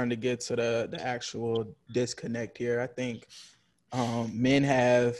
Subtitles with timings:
[0.00, 2.80] starting to get to the the actual disconnect here.
[2.80, 3.26] I think
[3.92, 5.18] um, men have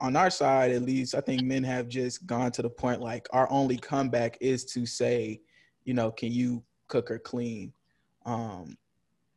[0.00, 3.26] on our side at least i think men have just gone to the point like
[3.32, 5.40] our only comeback is to say
[5.84, 7.72] you know can you cook or clean?
[8.26, 8.76] Um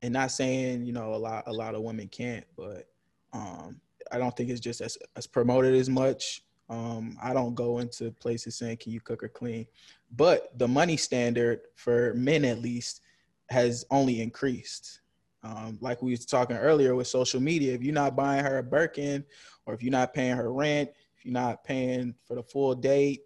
[0.02, 2.89] and not saying you know a lot a lot of women can't but
[3.31, 3.80] um
[4.12, 6.44] i don't think it's just as, as promoted as much.
[6.70, 9.66] Um i don't go into places saying can you cook or clean?
[10.12, 13.02] But the money standard for men at least
[13.49, 15.02] has only increased
[15.44, 18.63] um, like we was talking earlier with social media if you're not buying her a
[18.63, 19.23] birkin
[19.66, 23.22] or if you're not paying her rent if you're not paying for the full date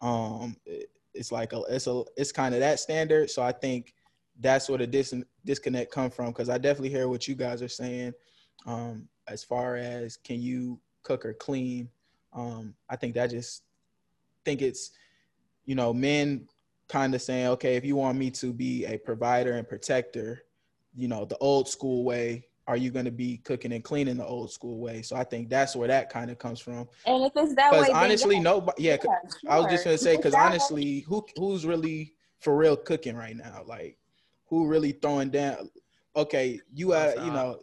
[0.00, 0.56] um
[1.14, 3.94] it's like a it's a it's kind of that standard so i think
[4.40, 7.68] that's where the dis- disconnect come from because I definitely hear what you guys are
[7.68, 8.12] saying
[8.66, 11.88] um, as far as can you cook or clean.
[12.32, 13.62] Um, I think that just
[14.44, 14.90] think it's
[15.64, 16.46] you know men
[16.88, 20.44] kind of saying okay if you want me to be a provider and protector,
[20.94, 22.44] you know the old school way.
[22.66, 25.00] Are you going to be cooking and cleaning the old school way?
[25.00, 26.86] So I think that's where that kind of comes from.
[27.06, 28.42] And if it's that way, honestly, yeah.
[28.42, 28.82] nobody.
[28.82, 29.50] Yeah, yeah sure.
[29.50, 33.62] I was just gonna say because honestly, who who's really for real cooking right now?
[33.64, 33.96] Like
[34.48, 35.70] who really throwing down.
[36.16, 37.60] Okay, you uh, are you know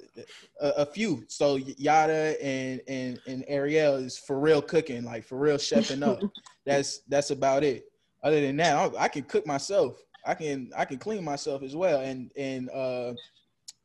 [0.62, 1.26] a, a, few.
[1.28, 6.22] So Yada and and and Ariel is for real cooking, like for real chefing up.
[6.66, 7.86] that's that's about it.
[8.26, 10.04] Other than that, I, I, can cook myself.
[10.26, 12.02] I can I can clean myself as well.
[12.02, 13.14] And and uh,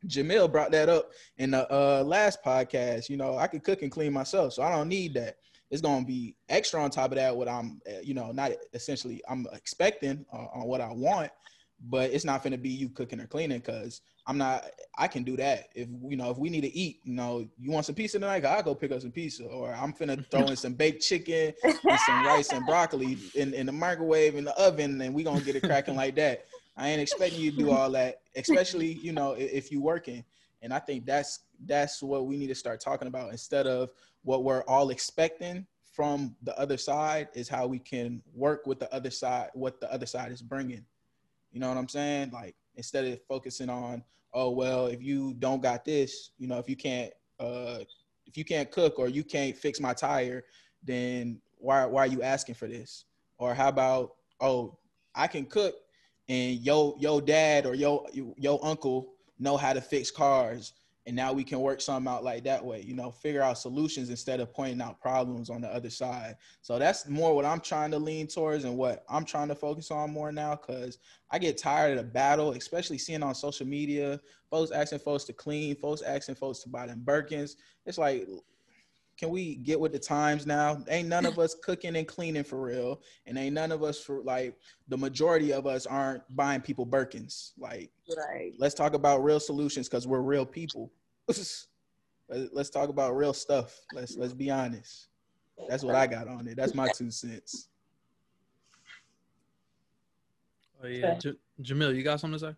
[0.07, 3.07] Jamil brought that up in the uh, last podcast.
[3.07, 5.35] You know, I can cook and clean myself, so I don't need that.
[5.69, 7.37] It's gonna be extra on top of that.
[7.37, 11.29] What I'm, you know, not essentially I'm expecting uh, on what I want,
[11.89, 14.65] but it's not going to be you cooking or cleaning because I'm not.
[14.97, 16.99] I can do that if you know if we need to eat.
[17.03, 18.45] You know, you want some pizza tonight?
[18.45, 21.99] I'll go pick up some pizza, or I'm finna throw in some baked chicken and
[22.05, 25.55] some rice and broccoli in, in the microwave in the oven, and we gonna get
[25.55, 26.45] it cracking like that.
[26.77, 30.23] I ain't expecting you to do all that, especially you know if you working.
[30.61, 33.89] And I think that's that's what we need to start talking about instead of
[34.23, 38.93] what we're all expecting from the other side is how we can work with the
[38.93, 40.85] other side, what the other side is bringing.
[41.51, 42.31] You know what I'm saying?
[42.31, 44.03] Like instead of focusing on,
[44.33, 47.79] oh well, if you don't got this, you know, if you can't uh
[48.25, 50.43] if you can't cook or you can't fix my tire,
[50.83, 53.05] then why why are you asking for this?
[53.37, 54.77] Or how about, oh,
[55.15, 55.75] I can cook
[56.29, 60.73] and yo yo dad or yo yo uncle know how to fix cars
[61.07, 64.09] and now we can work something out like that way you know figure out solutions
[64.09, 66.35] instead of pointing out problems on the other side.
[66.61, 69.91] So that's more what i'm trying to lean towards and what i'm trying to focus
[69.91, 70.97] on more now because
[71.31, 74.19] i get tired of the battle especially seeing on social media
[74.51, 77.53] folks asking folks to clean folks asking folks to buy them birkins.
[77.85, 78.27] It's like
[79.17, 80.83] can we get with the times now?
[80.89, 84.21] Ain't none of us cooking and cleaning for real, and ain't none of us for
[84.23, 84.57] like
[84.87, 87.51] the majority of us aren't buying people Birkins.
[87.57, 88.53] Like, right.
[88.57, 90.91] let's talk about real solutions because we're real people.
[92.29, 93.79] let's talk about real stuff.
[93.91, 95.07] Let's let's be honest.
[95.69, 96.55] That's what I got on it.
[96.55, 97.67] That's my two cents.
[100.83, 102.55] Oh yeah, J- Jamil, you got something to say?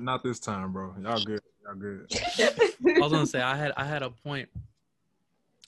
[0.00, 0.94] Not this time, bro.
[1.02, 1.40] Y'all good.
[1.66, 2.06] Y'all good.
[2.38, 4.48] I was gonna say I had I had a point.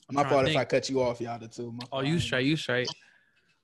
[0.08, 1.38] I'm My fault if I cut you off, y'all.
[1.38, 1.72] The two.
[1.72, 2.46] My oh, you straight.
[2.46, 2.88] You straight.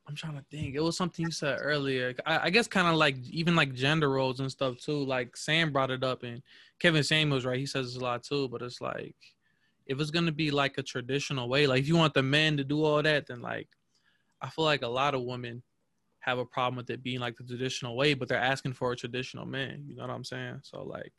[0.06, 0.74] I'm trying to think.
[0.74, 2.14] It was something you said earlier.
[2.26, 5.04] I, I guess kind of like even like gender roles and stuff too.
[5.04, 6.42] Like Sam brought it up, and
[6.78, 7.58] Kevin Samuels, right?
[7.58, 8.48] He says a lot too.
[8.48, 9.16] But it's like
[9.86, 12.64] if it's gonna be like a traditional way, like if you want the men to
[12.64, 13.68] do all that, then like
[14.42, 15.62] I feel like a lot of women
[16.20, 18.96] have a problem with it being like the traditional way, but they're asking for a
[18.96, 19.84] traditional man.
[19.86, 20.60] You know what I'm saying?
[20.62, 21.12] So like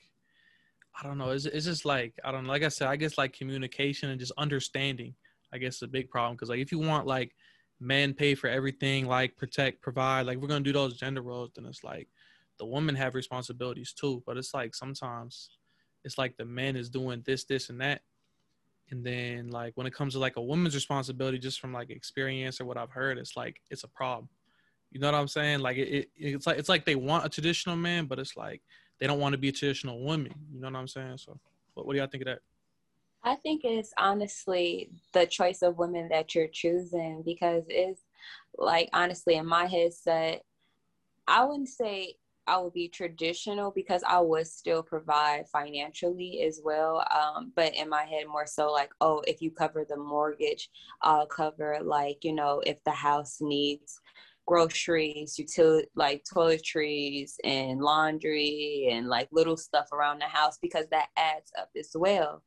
[0.98, 1.32] I don't know.
[1.32, 2.50] It's, it's just like I don't know.
[2.50, 5.14] Like I said, I guess like communication and just understanding.
[5.54, 7.34] I guess is a big problem because like if you want like
[7.80, 11.66] men pay for everything, like protect, provide, like we're gonna do those gender roles, then
[11.66, 12.08] it's like
[12.58, 14.24] the women have responsibilities too.
[14.26, 15.50] But it's like sometimes
[16.04, 18.02] it's like the man is doing this, this, and that,
[18.92, 22.60] and then like when it comes to like a woman's responsibility, just from like experience
[22.60, 24.30] or what I've heard, it's like it's a problem.
[24.92, 25.60] You know what I'm saying?
[25.60, 28.62] Like it, it it's like it's like they want a traditional man, but it's like
[29.00, 30.34] they don't want to be a traditional woman.
[30.54, 31.18] You know what I'm saying?
[31.18, 31.38] So,
[31.74, 32.40] what, what do y'all think of that?
[33.24, 38.02] I think it's honestly the choice of women that you're choosing because it's
[38.58, 40.44] like honestly in my head set,
[41.28, 42.16] I wouldn't say
[42.48, 47.04] I would be traditional because I would still provide financially as well.
[47.12, 50.70] Um, but in my head, more so like, oh, if you cover the mortgage,
[51.02, 54.00] I'll cover like, you know, if the house needs
[54.48, 61.10] groceries, utility like toiletries and laundry and like little stuff around the house because that
[61.18, 62.44] adds up as well.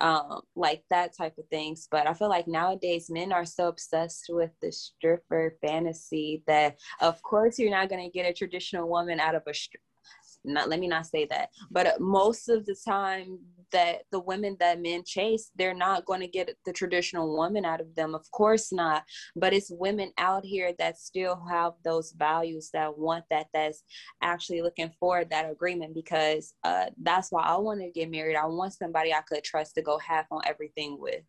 [0.00, 1.86] um, like that type of things.
[1.90, 7.22] But I feel like nowadays men are so obsessed with the stripper fantasy that, of
[7.22, 9.82] course, you're not going to get a traditional woman out of a stripper
[10.44, 13.38] not let me not say that but most of the time
[13.72, 17.80] that the women that men chase they're not going to get the traditional woman out
[17.80, 18.14] of them.
[18.14, 19.04] Of course not.
[19.36, 23.82] But it's women out here that still have those values that want that that's
[24.22, 28.36] actually looking for that agreement because uh, that's why i want to get married.
[28.36, 31.22] I want somebody i could trust to go half on everything with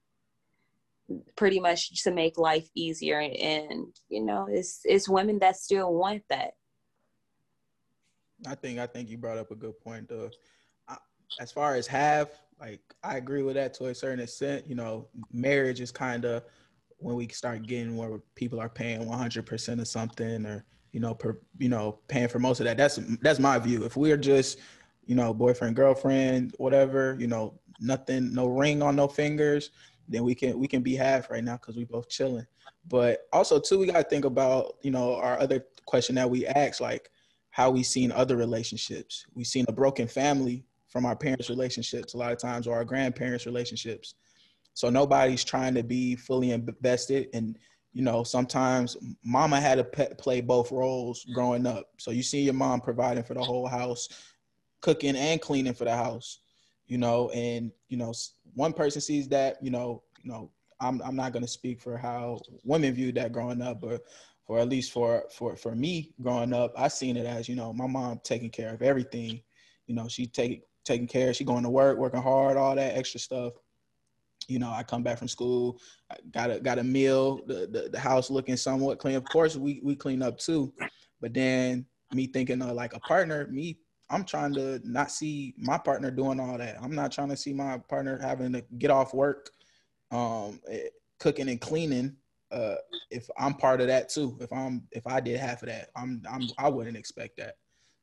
[1.36, 3.20] pretty much to make life easier.
[3.20, 6.52] And you know it's it's women that still want that.
[8.46, 10.10] I think I think you brought up a good point.
[10.10, 10.30] Though,
[11.40, 14.68] as far as have, like I agree with that to a certain extent.
[14.68, 16.44] You know, marriage is kind of
[16.98, 21.40] when we start getting where people are paying 100% of something, or you know, per
[21.58, 22.78] you know, paying for most of that.
[22.78, 23.84] That's that's my view.
[23.84, 24.60] If we're just
[25.06, 29.72] you know, boyfriend, girlfriend, whatever, you know, nothing, no ring on no fingers,
[30.08, 32.46] then we can we can be half right now because we both chilling.
[32.88, 36.82] But also too, we gotta think about you know our other question that we asked,
[36.82, 37.10] like
[37.52, 39.26] how we seen other relationships.
[39.34, 42.86] We've seen a broken family from our parents' relationships a lot of times, or our
[42.86, 44.14] grandparents' relationships.
[44.76, 47.30] So nobody's trying to be fully invested.
[47.34, 47.58] And,
[47.94, 48.96] you know, sometimes
[49.26, 51.34] mama had to pe- play both roles mm.
[51.34, 51.90] growing up.
[51.98, 54.08] So you see your mom providing for the whole house,
[54.82, 56.42] cooking and cleaning for the house,
[56.86, 58.14] you know, and, you know,
[58.54, 61.98] one person sees that, you know, you know, I'm, I'm not going to speak for
[61.98, 64.04] how women viewed that growing up, but
[64.46, 67.72] or at least for for for me growing up, I seen it as you know
[67.74, 69.42] my mom taking care of everything.
[69.88, 71.34] You know, she take taking care.
[71.34, 73.54] She going to work, working hard, all that extra stuff.
[74.48, 75.80] You know, I come back from school,
[76.12, 79.16] I got a got a meal, the, the, the house looking somewhat clean.
[79.16, 80.74] Of course, we we clean up too,
[81.22, 85.78] but then me thinking of like a partner, me I'm trying to not see my
[85.78, 86.76] partner doing all that.
[86.82, 89.50] I'm not trying to see my partner having to get off work,
[90.12, 90.90] um, eh,
[91.20, 92.18] cooking and cleaning
[92.54, 92.76] uh,
[93.10, 96.22] if I'm part of that too, if I'm if I did half of that, I'm
[96.30, 97.56] I'm I wouldn't expect that.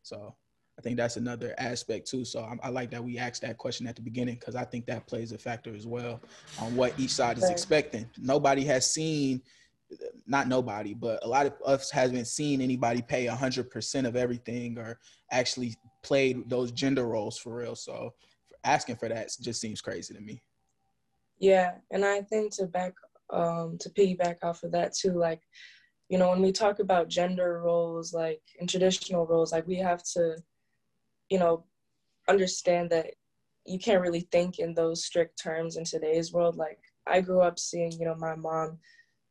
[0.03, 0.35] So
[0.81, 2.25] I think that's another aspect too.
[2.25, 4.87] So I, I like that we asked that question at the beginning because I think
[4.87, 6.23] that plays a factor as well
[6.59, 8.09] on what each side is expecting.
[8.17, 9.43] Nobody has seen,
[10.27, 14.79] not nobody, but a lot of us hasn't seen anybody pay hundred percent of everything
[14.79, 14.99] or
[15.31, 17.75] actually played those gender roles for real.
[17.75, 18.15] So
[18.65, 20.41] asking for that just seems crazy to me.
[21.41, 22.95] Yeah, and I think to back
[23.29, 25.43] um, to piggyback off of that too, like,
[26.09, 30.03] you know, when we talk about gender roles, like in traditional roles, like we have
[30.15, 30.39] to,
[31.31, 31.65] you know,
[32.29, 33.07] understand that
[33.67, 36.57] you can't really think in those strict terms in today's world.
[36.57, 38.79] Like I grew up seeing, you know, my mom,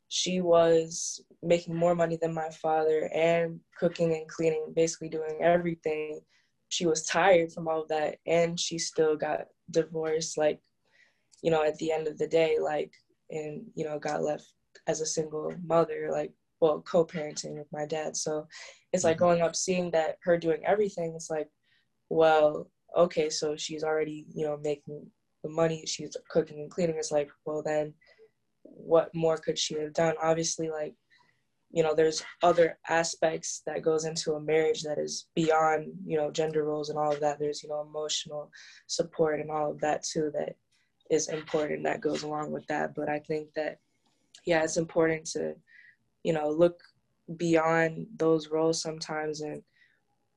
[0.07, 6.21] she was making more money than my father and cooking and cleaning, basically doing everything.
[6.69, 10.37] She was tired from all of that and she still got divorced.
[10.37, 10.61] Like,
[11.43, 12.93] you know, at the end of the day, like
[13.31, 14.53] and you know got left
[14.87, 16.31] as a single mother like
[16.61, 18.47] well co-parenting with my dad so
[18.93, 19.25] it's like mm-hmm.
[19.25, 21.47] growing up seeing that her doing everything it's like
[22.09, 25.05] well okay so she's already you know making
[25.43, 26.97] the money she's cooking and cleaning.
[26.97, 27.93] It's like well then
[28.63, 30.15] what more could she have done?
[30.21, 30.95] Obviously like
[31.71, 36.31] you know there's other aspects that goes into a marriage that is beyond you know
[36.31, 37.39] gender roles and all of that.
[37.39, 38.51] There's you know emotional
[38.87, 40.55] support and all of that too that
[41.09, 42.95] is important that goes along with that.
[42.95, 43.79] But I think that,
[44.45, 45.55] yeah, it's important to,
[46.23, 46.81] you know, look
[47.37, 49.61] beyond those roles sometimes and,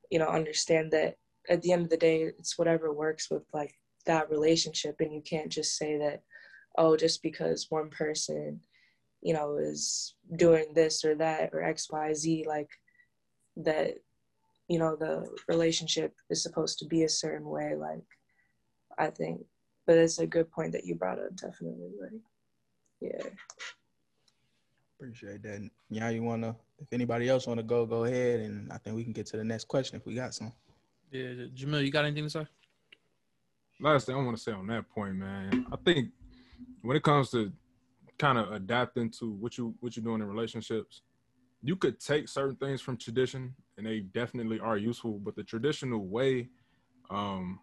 [0.09, 1.17] you know, understand that
[1.49, 3.73] at the end of the day, it's whatever works with like
[4.05, 4.97] that relationship.
[4.99, 6.21] And you can't just say that,
[6.77, 8.59] oh, just because one person,
[9.21, 12.69] you know, is doing this or that or X, Y, Z, like
[13.57, 13.95] that,
[14.67, 17.75] you know, the relationship is supposed to be a certain way.
[17.75, 18.03] Like,
[18.97, 19.45] I think
[19.85, 22.11] but it's a good point that you brought up definitely like
[23.01, 23.29] yeah
[24.97, 28.71] appreciate that yeah you want to if anybody else want to go go ahead and
[28.71, 30.51] i think we can get to the next question if we got some
[31.13, 32.47] yeah jamil you got anything to say
[33.79, 36.09] last thing i want to say on that point man i think
[36.81, 37.51] when it comes to
[38.17, 41.01] kind of adapting to what you what you're doing in relationships
[41.61, 46.05] you could take certain things from tradition and they definitely are useful but the traditional
[46.07, 46.49] way
[47.09, 47.59] um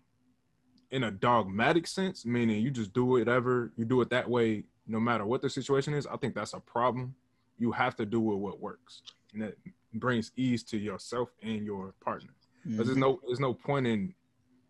[0.91, 4.99] in a dogmatic sense, meaning you just do whatever, you do it that way, no
[4.99, 7.15] matter what the situation is, I think that's a problem.
[7.59, 9.03] You have to do it what works.
[9.33, 9.55] And that
[9.95, 12.31] brings ease to yourself and your partner.
[12.63, 12.87] Because mm-hmm.
[12.87, 14.15] there's no there's no point in,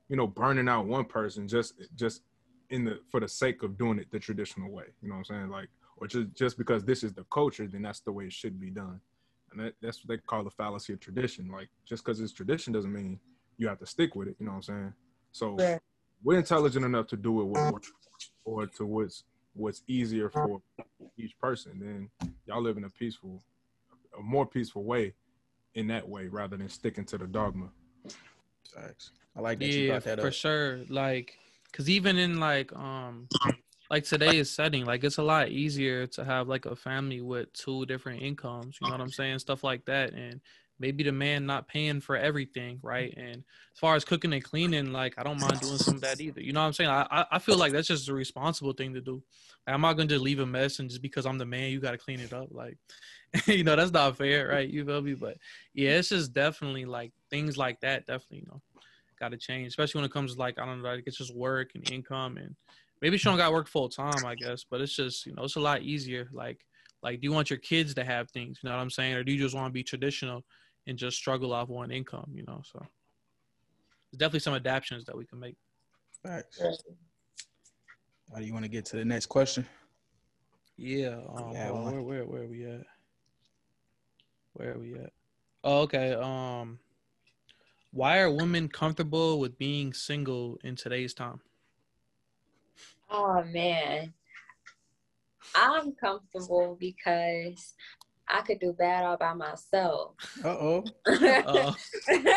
[0.09, 2.23] you know, burning out one person just just
[2.71, 4.85] in the for the sake of doing it the traditional way.
[5.03, 5.51] You know what I'm saying?
[5.51, 8.61] Like, or just just because this is the culture, then that's the way it should
[8.61, 9.01] be done.
[9.53, 11.51] And that, that's what they call the fallacy of tradition.
[11.51, 13.19] Like, just because it's tradition doesn't mean
[13.59, 14.37] you have to stick with it.
[14.39, 14.93] You know what I'm saying?
[15.33, 15.79] So
[16.23, 17.91] we're intelligent enough to do it with
[18.45, 20.61] or to what's what's easier for
[21.19, 22.11] each person, then
[22.47, 23.43] y'all live in a peaceful,
[24.19, 25.15] a more peaceful way
[25.75, 27.69] in that way rather than sticking to the dogma.
[29.37, 30.33] I like that yeah, you brought that for up.
[30.33, 30.81] sure.
[30.89, 31.37] Like,
[31.73, 33.29] cause even in like um
[33.91, 37.87] like today's setting, like it's a lot easier to have like a family with two
[37.87, 38.79] different incomes.
[38.81, 39.41] You know what I'm saying?
[39.41, 40.41] Stuff like that, and
[40.81, 43.13] maybe the man not paying for everything, right?
[43.13, 43.21] Mm-hmm.
[43.21, 46.21] And as far as cooking and cleaning, like I don't mind doing some of that
[46.21, 46.41] either.
[46.41, 46.91] You know what I'm saying?
[46.91, 49.23] I I- feel like that's just a responsible thing to do.
[49.67, 51.81] Like, I'm not gonna just leave a mess and just because I'm the man, you
[51.81, 52.49] gotta clean it up.
[52.51, 52.79] Like,
[53.47, 54.69] you know, that's not fair, right?
[54.69, 55.15] You feel me?
[55.15, 55.37] But
[55.75, 58.07] yeah, it's just definitely like things like that.
[58.07, 58.63] Definitely, you know,
[59.21, 61.37] got to change, especially when it comes to like I don't know, like it's just
[61.37, 62.57] work and income and
[63.03, 64.65] maybe she don't got work full time, I guess.
[64.69, 66.29] But it's just you know, it's a lot easier.
[66.33, 66.65] Like,
[67.03, 68.61] like do you want your kids to have things?
[68.63, 70.43] You know what I'm saying, or do you just want to be traditional
[70.87, 72.31] and just struggle off one income?
[72.35, 72.79] You know, so
[74.11, 75.57] there's definitely some adaptations that we can make.
[76.23, 76.61] Facts.
[78.33, 79.67] How do you want to get to the next question?
[80.77, 81.21] Yeah.
[81.35, 82.83] Um, Yeah, well- where where where are we at?
[84.55, 85.13] Where are we at?
[85.63, 86.15] Oh, okay.
[86.15, 86.79] Um,
[87.93, 91.41] why are women comfortable with being single in today's time?
[93.11, 94.15] Oh man.
[95.55, 97.75] I'm comfortable because
[98.31, 100.15] I could do bad all by myself.
[100.45, 100.85] Uh oh.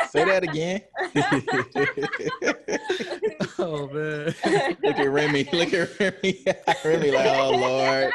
[0.09, 0.81] Say that again.
[3.59, 4.33] oh man.
[4.83, 5.49] Look at Remy.
[5.53, 6.45] Look at Remy.
[6.83, 8.11] Remy like, oh Lord.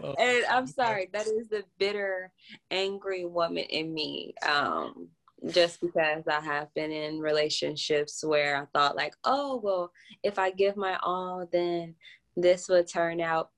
[0.00, 2.32] Oh, and I'm sorry, that is the bitter,
[2.70, 4.34] angry woman in me.
[4.48, 5.08] Um,
[5.50, 10.50] just because I have been in relationships where I thought like, oh well, if I
[10.50, 11.94] give my all, then
[12.36, 13.50] this would turn out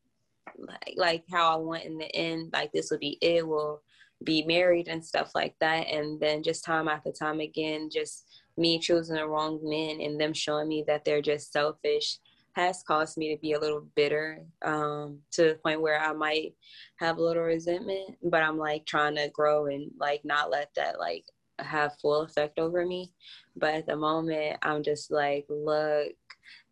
[0.59, 2.50] like like how I want in the end.
[2.52, 3.47] Like this will be it.
[3.47, 3.83] Will
[4.23, 5.87] be married and stuff like that.
[5.88, 8.26] And then just time after time again, just
[8.57, 12.19] me choosing the wrong men and them showing me that they're just selfish
[12.52, 16.54] has caused me to be a little bitter um, to the point where I might
[16.97, 20.99] have a little resentment, but I'm like trying to grow and like not let that
[20.99, 21.25] like
[21.59, 23.12] have full effect over me.
[23.57, 26.09] But at the moment, I'm just like, look,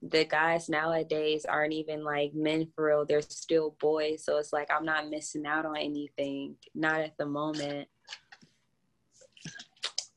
[0.02, 3.04] the guys nowadays aren't even like men for real.
[3.04, 4.24] They're still boys.
[4.24, 6.56] So it's like I'm not missing out on anything.
[6.74, 7.88] Not at the moment.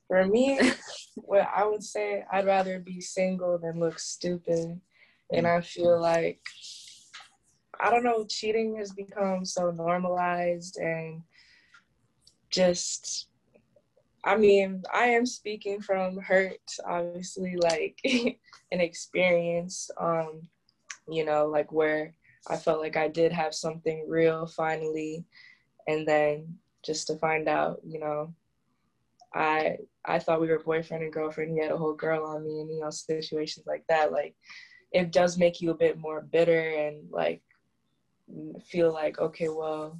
[0.07, 0.59] For me,
[1.15, 4.79] what I would say, I'd rather be single than look stupid.
[5.33, 5.61] And I mm-hmm.
[5.61, 6.41] feel like,
[7.79, 11.23] I don't know, cheating has become so normalized and
[12.49, 13.30] just,
[14.23, 17.99] I mean, I am speaking from hurt, obviously, like
[18.71, 20.41] an experience, um,
[21.07, 22.13] you know, like where
[22.47, 25.25] I felt like I did have something real finally.
[25.87, 28.33] And then just to find out, you know,
[29.33, 31.51] I I thought we were boyfriend and girlfriend.
[31.51, 34.11] He had a whole girl on me, and you know situations like that.
[34.11, 34.35] Like
[34.91, 37.41] it does make you a bit more bitter and like
[38.65, 39.99] feel like okay, well,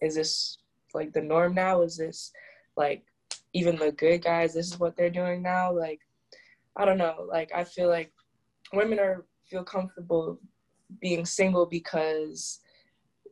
[0.00, 0.58] is this
[0.94, 1.82] like the norm now?
[1.82, 2.32] Is this
[2.76, 3.04] like
[3.54, 4.54] even the good guys?
[4.54, 5.72] This is what they're doing now.
[5.72, 6.00] Like
[6.76, 7.26] I don't know.
[7.28, 8.12] Like I feel like
[8.72, 10.40] women are feel comfortable
[11.00, 12.60] being single because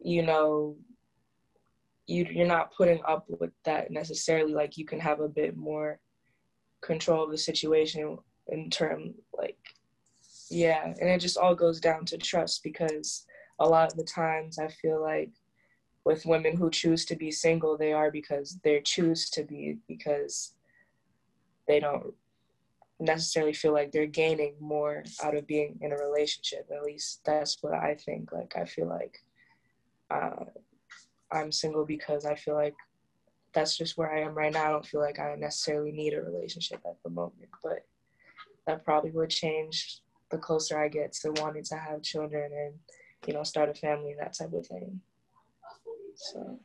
[0.03, 0.77] you know
[2.07, 5.99] you you're not putting up with that necessarily like you can have a bit more
[6.83, 9.59] control of the situation in term like
[10.51, 13.27] yeah and it just all goes down to trust because
[13.61, 15.31] a lot of the times i feel like
[16.05, 20.55] with women who choose to be single they are because they choose to be because
[21.69, 22.15] they don't
[22.99, 27.63] necessarily feel like they're gaining more out of being in a relationship at least that's
[27.63, 29.19] what i think like i feel like
[30.11, 30.45] uh,
[31.33, 32.75] i'm single because i feel like
[33.53, 34.67] that's just where I am right now.
[34.67, 37.85] I don't feel like I necessarily need a relationship at the moment, but
[38.67, 42.75] that probably would change the closer I get to wanting to have children and,
[43.27, 45.01] you know, start a family, that type of thing.
[46.17, 46.59] So,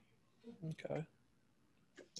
[0.72, 1.06] okay.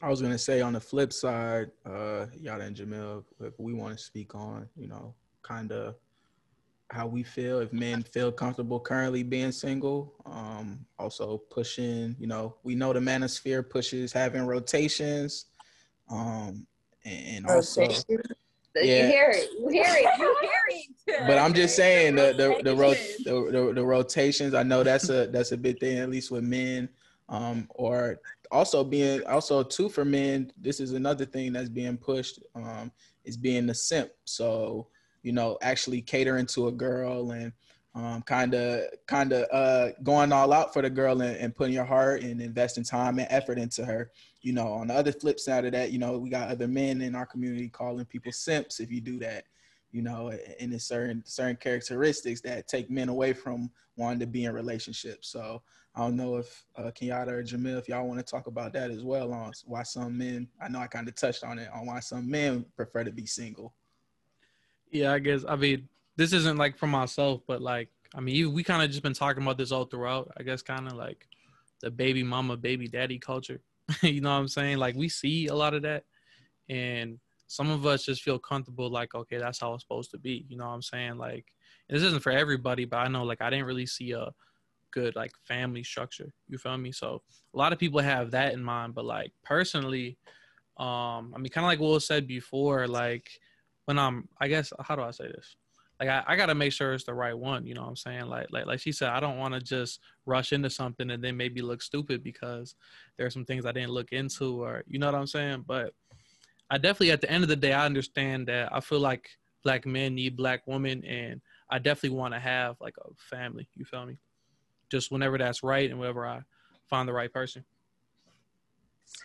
[0.02, 3.98] I was gonna say on the flip side, uh, Yada and Jamil, if we want
[3.98, 5.96] to speak on, you know, kind of
[6.92, 10.14] how we feel if men feel comfortable currently being single.
[10.26, 15.46] Um, also pushing, you know, we know the manosphere pushes having rotations.
[16.10, 16.68] Um,
[17.04, 18.20] and also, You
[18.82, 19.08] Yeah.
[19.08, 19.50] hear it.
[19.58, 20.20] You hear it.
[20.20, 20.86] You hear it.
[21.28, 22.76] but I'm just saying the the the,
[23.24, 24.54] the, the, the rotations.
[24.54, 26.90] I know that's a that's a big thing, at least with men.
[27.28, 28.20] Um, or
[28.52, 30.52] also being also too for men.
[30.58, 32.40] This is another thing that's being pushed.
[32.54, 32.92] Um,
[33.24, 34.12] is being the simp.
[34.26, 34.88] So
[35.24, 37.52] you know, actually catering to a girl and
[38.26, 41.86] kind of kind of uh, going all out for the girl and, and putting your
[41.86, 44.12] heart and investing time and effort into her.
[44.42, 47.02] You know, on the other flip side of that, you know, we got other men
[47.02, 49.46] in our community calling people simps if you do that.
[49.96, 54.44] You know, and it's certain certain characteristics that take men away from wanting to be
[54.44, 55.30] in relationships.
[55.30, 55.62] So
[55.96, 58.92] I don't know if uh, Kenyatta or Jamil, if y'all want to talk about that
[58.92, 60.50] as well on why some men.
[60.62, 63.26] I know I kind of touched on it on why some men prefer to be
[63.26, 63.74] single.
[64.92, 65.46] Yeah, I guess.
[65.48, 65.88] I mean,
[66.18, 69.44] this isn't like for myself, but like, I mean, we kind of just been talking
[69.44, 70.30] about this all throughout.
[70.36, 71.26] I guess kind of like
[71.80, 73.62] the baby mama, baby daddy culture.
[74.02, 74.78] you know what I'm saying?
[74.78, 76.04] Like we see a lot of that,
[76.68, 80.46] and some of us just feel comfortable like okay that's how it's supposed to be
[80.50, 81.18] you know what i'm saying?
[81.18, 81.46] Like
[81.90, 84.30] this isn't for everybody but i know like i didn't really see a
[84.92, 86.92] good like family structure you feel me?
[86.92, 87.22] So
[87.54, 90.18] a lot of people have that in mind but like personally
[90.78, 93.30] um i mean kind of like will said before like
[93.86, 95.56] when i'm i guess how do i say this?
[96.00, 98.26] Like I, I gotta make sure it's the right one you know what i'm saying?
[98.26, 101.38] Like like like she said i don't want to just rush into something and then
[101.38, 102.76] maybe look stupid because
[103.18, 105.64] there's some things i didn't look into or you know what i'm saying?
[105.68, 105.94] But
[106.70, 109.30] I definitely at the end of the day I understand that I feel like
[109.64, 113.68] black men need black women and I definitely want to have like a family.
[113.76, 114.18] You feel me?
[114.92, 116.42] Just whenever that's right and whenever I
[116.90, 117.66] find the right person.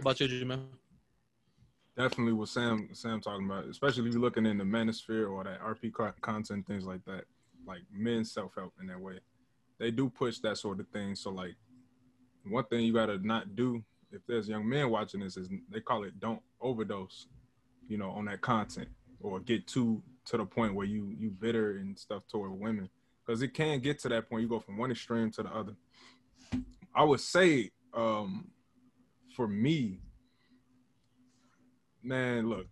[0.00, 0.64] About you, Jamil?
[1.96, 5.60] Definitely what Sam Sam talking about, especially if you're looking in the manosphere or that
[5.60, 7.24] RP content, things like that,
[7.66, 9.18] like men self help in that way.
[9.78, 11.14] They do push that sort of thing.
[11.14, 11.56] So like,
[12.44, 16.04] one thing you gotta not do if there's young men watching this, is they call
[16.04, 17.26] it don't overdose,
[17.88, 18.88] you know, on that content
[19.20, 22.88] or get too to the point where you you bitter and stuff toward women
[23.24, 24.42] because it can get to that point.
[24.42, 25.74] You go from one extreme to the other.
[26.94, 28.48] I would say, um,
[29.36, 30.00] for me,
[32.02, 32.66] man, look,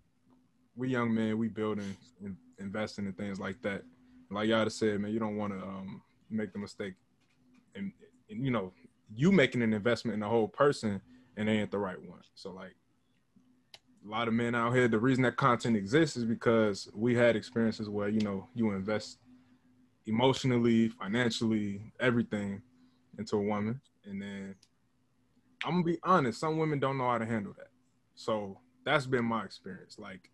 [0.76, 3.82] we young men, we building, and investing in things like that.
[4.30, 6.94] Like y'all said, man, you don't want to um, make the mistake,
[7.74, 7.92] and,
[8.28, 8.72] and you know,
[9.14, 11.00] you making an investment in the whole person
[11.38, 12.20] and they ain't the right one.
[12.34, 12.74] So like
[14.04, 17.36] a lot of men out here, the reason that content exists is because we had
[17.36, 19.18] experiences where, you know, you invest
[20.06, 22.60] emotionally, financially, everything
[23.18, 23.80] into a woman.
[24.04, 24.56] And then
[25.64, 27.68] I'm gonna be honest, some women don't know how to handle that.
[28.16, 29.96] So that's been my experience.
[29.96, 30.30] Like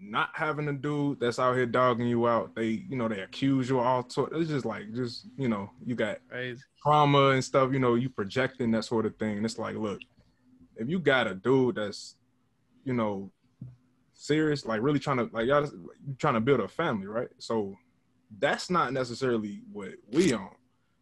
[0.00, 3.68] not having a dude that's out here dogging you out, they, you know, they accuse
[3.68, 4.32] you all sort.
[4.34, 6.62] It's just like, just you know, you got Crazy.
[6.82, 7.72] trauma and stuff.
[7.72, 9.36] You know, you projecting that sort of thing.
[9.36, 10.00] And it's like, look,
[10.76, 12.14] if you got a dude that's,
[12.84, 13.30] you know,
[14.14, 17.28] serious, like really trying to, like y'all, you trying to build a family, right?
[17.38, 17.76] So
[18.38, 20.50] that's not necessarily what we on,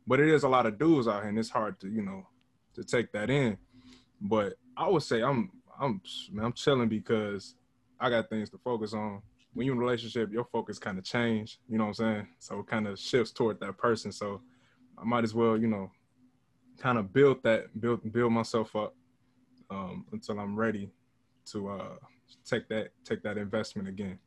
[0.06, 2.26] but it is a lot of dudes out here, and it's hard to, you know,
[2.74, 3.58] to take that in.
[4.20, 6.00] But I would say I'm, I'm,
[6.40, 7.54] I'm chilling because
[7.98, 9.22] I got things to focus on.
[9.54, 11.60] When you're in a relationship, your focus kind of change.
[11.68, 12.28] You know what I'm saying?
[12.38, 14.12] So it kind of shifts toward that person.
[14.12, 14.42] So
[14.98, 15.90] I might as well, you know,
[16.78, 18.94] kind of build that, build build myself up
[19.70, 20.90] um, until I'm ready
[21.46, 21.96] to uh,
[22.44, 24.18] take that take that investment again.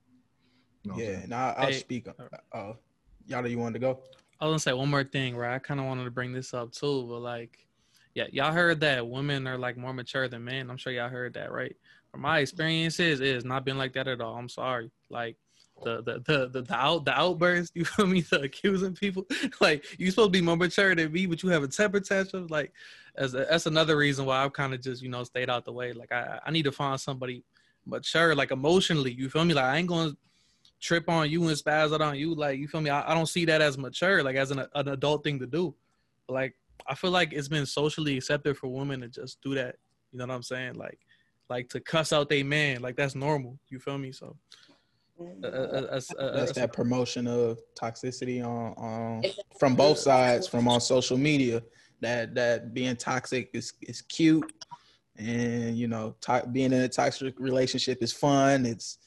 [0.84, 2.08] You know yeah, and I'll, I'll hey, speak.
[2.08, 2.74] Uh, uh,
[3.28, 4.00] y'all, do you wanted to go?
[4.40, 5.56] I was gonna say one more thing, right?
[5.56, 7.68] I kind of wanted to bring this up too, but like,
[8.16, 10.70] yeah, y'all heard that women are like more mature than men.
[10.70, 11.76] I'm sure y'all heard that, right?
[12.12, 14.36] From my experiences, has not been like that at all.
[14.36, 14.92] I'm sorry.
[15.10, 15.38] Like
[15.84, 18.22] the the the the, the out the outburst, you feel me?
[18.22, 19.26] The accusing people.
[19.62, 22.48] like you supposed to be more mature than me, but you have a temper tantrum.
[22.48, 22.74] Like
[23.16, 25.74] as a, that's another reason why I've kind of just, you know, stayed out the
[25.74, 25.94] way.
[25.94, 27.44] Like I I need to find somebody
[27.86, 29.12] mature, like emotionally.
[29.12, 29.54] You feel me?
[29.54, 30.14] Like I ain't gonna
[30.80, 32.34] trip on you and spaz out on you.
[32.34, 32.90] Like you feel me?
[32.90, 35.76] I, I don't see that as mature, like as an an adult thing to do.
[36.28, 36.56] But, like
[36.88, 39.76] I feel like it's been socially accepted for women to just do that.
[40.12, 40.76] You know what I'm saying?
[40.76, 41.00] Like
[41.50, 42.82] like to cuss out they man.
[42.82, 43.58] Like that's normal.
[43.70, 44.12] You feel me?
[44.12, 44.38] So
[45.44, 49.24] uh, uh, uh, that's that promotion of toxicity on, on
[49.60, 51.62] from both sides, from on social media.
[52.02, 54.52] That that being toxic is is cute,
[55.18, 58.66] and you know, to- being in a toxic relationship is fun.
[58.66, 59.00] It's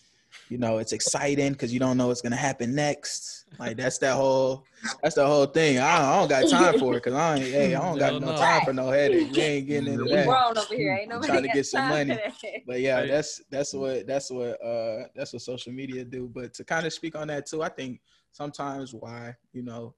[0.49, 3.47] you know it's exciting because you don't know what's gonna happen next.
[3.59, 4.67] Like that's that whole
[5.03, 5.79] that's the whole thing.
[5.79, 8.21] I don't, I don't got time for it because i ain't hey i don't got
[8.21, 9.33] no, time for no headache.
[9.33, 10.27] We ain't getting into that.
[10.27, 10.99] grown over here.
[11.01, 12.19] Ain't nobody trying to get some money.
[12.67, 16.31] but yeah that's that's what that's what uh that's what social media do.
[16.33, 18.01] But to kind of speak on that too i think
[18.33, 19.95] sometimes why you know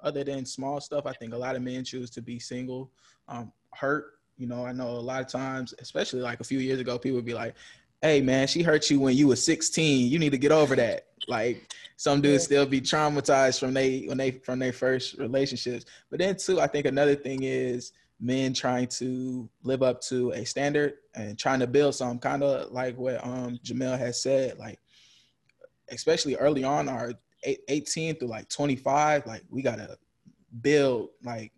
[0.00, 2.90] other than small stuff i think a lot of men choose to be single
[3.28, 4.14] um hurt.
[4.36, 7.16] You know i know a lot of times especially like a few years ago people
[7.16, 7.54] would be like
[8.02, 10.10] hey man, she hurt you when you were 16.
[10.10, 11.06] You need to get over that.
[11.28, 15.86] Like some dudes still be traumatized from they when they from their first relationships.
[16.10, 20.44] But then too, I think another thing is men trying to live up to a
[20.44, 24.80] standard and trying to build some kind of like what um Jamil has said, like
[25.90, 27.12] especially early on our
[27.44, 29.96] 18 through like 25, like we gotta
[30.60, 31.52] build like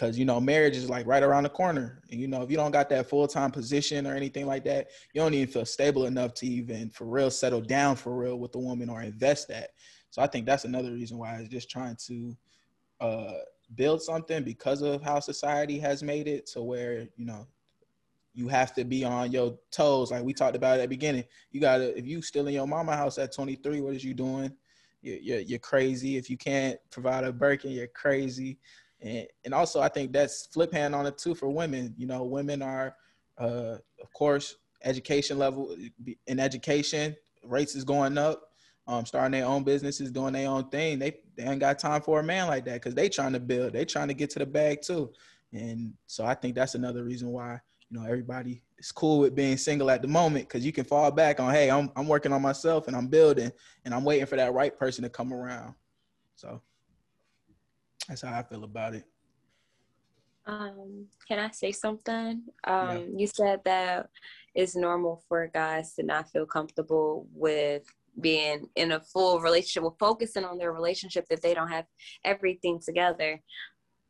[0.00, 2.00] because you know marriage is like right around the corner.
[2.10, 5.20] And you know if you don't got that full-time position or anything like that you
[5.20, 8.58] don't even feel stable enough to even for real settle down for real with a
[8.58, 9.70] woman or invest that.
[10.10, 12.36] So i think that's another reason why it's just trying to
[13.00, 13.34] uh,
[13.74, 17.46] build something because of how society has made it to where you know
[18.32, 20.12] you have to be on your toes.
[20.12, 22.96] Like we talked about at the beginning you gotta if you still in your mama
[22.96, 24.52] house at 23 what is you doing?
[25.02, 26.18] You're, you're, you're crazy.
[26.18, 28.58] If you can't provide a Birkin you're crazy
[29.02, 31.94] and, and also I think that's flip hand on it too for women.
[31.96, 32.94] You know, women are,
[33.38, 35.76] uh, of course, education level
[36.26, 38.46] in education rates is going up.
[38.86, 40.98] Um, starting their own businesses, doing their own thing.
[40.98, 43.72] They they ain't got time for a man like that because they trying to build.
[43.72, 45.12] They trying to get to the bag too.
[45.52, 49.56] And so I think that's another reason why you know everybody is cool with being
[49.58, 52.42] single at the moment because you can fall back on, hey, I'm I'm working on
[52.42, 53.52] myself and I'm building
[53.84, 55.74] and I'm waiting for that right person to come around.
[56.34, 56.60] So
[58.10, 59.04] that's how I feel about it.
[60.44, 62.42] Um, can I say something?
[62.64, 62.98] Um, yeah.
[63.16, 64.08] You said that
[64.52, 67.84] it's normal for guys to not feel comfortable with
[68.20, 71.84] being in a full relationship or focusing on their relationship if they don't have
[72.24, 73.40] everything together.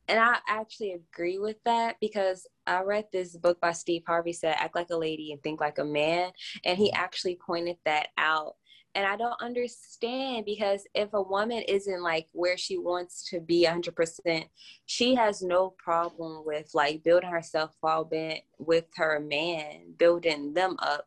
[0.08, 4.56] And I actually agree with that because I read this book by Steve Harvey said
[4.58, 6.32] act like a lady and think like a man
[6.64, 8.56] and he actually pointed that out
[8.94, 13.64] and I don't understand because if a woman isn't like where she wants to be
[13.68, 14.44] 100%,
[14.86, 20.76] she has no problem with like building herself while being with her man, building them
[20.80, 21.06] up.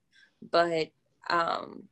[0.51, 0.91] But
[1.29, 1.83] um,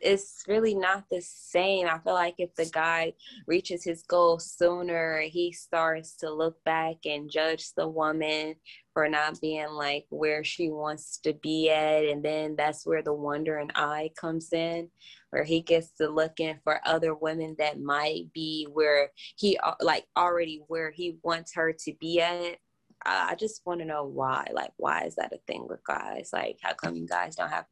[0.00, 1.86] it's really not the same.
[1.86, 3.12] I feel like if the guy
[3.46, 8.56] reaches his goal sooner, he starts to look back and judge the woman
[8.92, 12.04] for not being like where she wants to be at.
[12.04, 14.88] And then that's where the wandering eye comes in,
[15.30, 20.62] where he gets to looking for other women that might be where he like already
[20.66, 22.56] where he wants her to be at.
[23.04, 24.46] I just want to know why.
[24.52, 26.30] Like, why is that a thing with guys?
[26.32, 27.64] Like, how come you guys don't have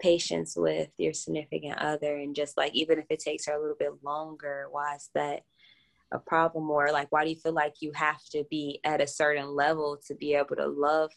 [0.00, 3.76] patience with your significant other and just like even if it takes her a little
[3.78, 5.42] bit longer why is that
[6.12, 6.70] a problem?
[6.70, 9.98] Or like why do you feel like you have to be at a certain level
[10.06, 11.10] to be able to love?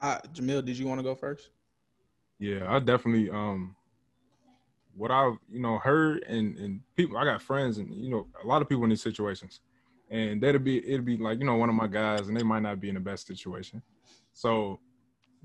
[0.00, 1.50] Uh jamil did you want to go first?
[2.38, 3.76] Yeah i definitely um
[4.96, 8.46] what i've you know heard and and people i got friends and you know a
[8.46, 9.60] lot of people in these situations.
[10.12, 12.62] And that'd be it'd be like you know one of my guys and they might
[12.62, 13.80] not be in the best situation.
[14.32, 14.80] So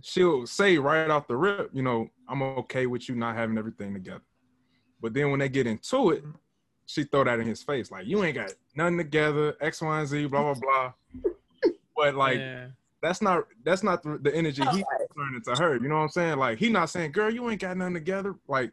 [0.01, 3.93] she'll say right off the rip, you know, I'm okay with you not having everything
[3.93, 4.23] together.
[5.01, 6.37] But then when they get into it, mm-hmm.
[6.85, 10.07] she throw that in his face, like you ain't got nothing together, X, Y, and
[10.07, 11.31] Z, blah blah blah.
[11.95, 12.67] but like yeah.
[13.01, 14.83] that's not that's not the, the energy he's
[15.15, 15.75] turning to her.
[15.75, 16.37] You know what I'm saying?
[16.37, 18.35] Like he not saying, girl, you ain't got nothing together.
[18.47, 18.71] Like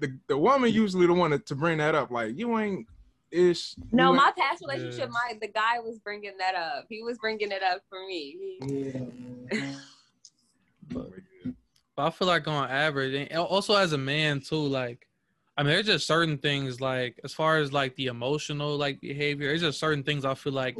[0.00, 2.10] the the woman usually the one to bring that up.
[2.10, 2.86] Like you ain't
[3.30, 3.74] ish.
[3.92, 5.06] No, my past relationship, yeah.
[5.06, 6.86] my the guy was bringing that up.
[6.88, 8.58] He was bringing it up for me.
[8.62, 9.00] Yeah.
[11.98, 15.08] But, I feel like on average, and also as a man too, like
[15.56, 19.48] I mean, there's just certain things like as far as like the emotional like behavior,
[19.48, 20.76] there's just certain things I feel like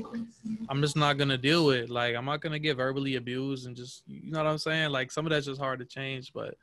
[0.69, 1.91] I'm just not gonna deal with.
[1.91, 4.91] Like I'm not gonna get verbally abused and just you know what I'm saying.
[4.91, 6.55] Like some of that's just hard to change, but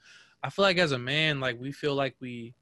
[0.41, 2.53] I feel like as a man, like we feel like we,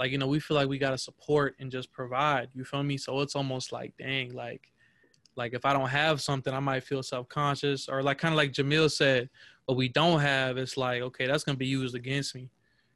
[0.00, 2.48] like you know, we feel like we gotta support and just provide.
[2.56, 2.96] You feel me?
[2.96, 4.62] So it's almost like dang, like
[5.36, 8.36] like if I don't have something, I might feel self conscious or like kind of
[8.36, 9.30] like Jamil said,
[9.66, 12.50] what we don't have, it's like, okay, that's gonna be used against me,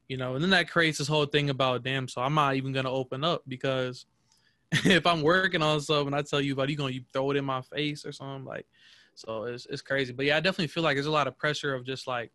[0.09, 0.35] you know.
[0.35, 3.24] And then that creates this whole thing about, damn, so I'm not even gonna open
[3.24, 4.07] up because
[4.72, 7.44] if I'm working on something, I tell you about, you gonna you throw it in
[7.44, 8.66] my face or something like.
[9.14, 11.74] So it's it's crazy, but yeah, I definitely feel like there's a lot of pressure
[11.74, 12.31] of just like,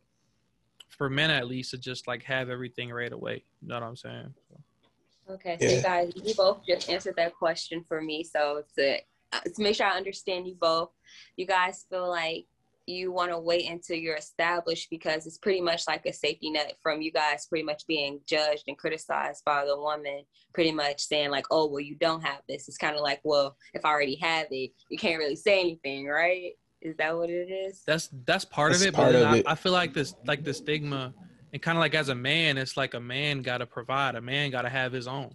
[0.89, 3.43] for men at least, to just like have everything right away.
[3.61, 4.33] You know what I'm saying?
[4.49, 5.33] So.
[5.35, 5.75] Okay, so yeah.
[5.75, 8.23] you guys, you both just answered that question for me.
[8.23, 8.97] So to
[9.31, 10.89] uh, to make sure I understand you both,
[11.37, 12.45] you guys feel like
[12.85, 16.75] you want to wait until you're established because it's pretty much like a safety net
[16.81, 21.31] from you guys pretty much being judged and criticized by the woman pretty much saying
[21.31, 22.67] like oh well you don't have this.
[22.67, 26.07] It's kind of like well if i already have it you can't really say anything
[26.07, 26.51] right?
[26.81, 27.83] Is that what it is?
[27.87, 29.45] That's that's part that's of it part but of I, it.
[29.47, 31.13] I feel like this like the stigma
[31.53, 34.21] and kind of like as a man it's like a man got to provide a
[34.21, 35.33] man got to have his own.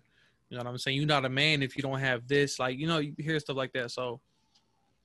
[0.51, 0.97] You know what i'm saying?
[0.97, 3.57] You're not a man if you don't have this like you know you hear stuff
[3.57, 3.91] like that.
[3.91, 4.21] So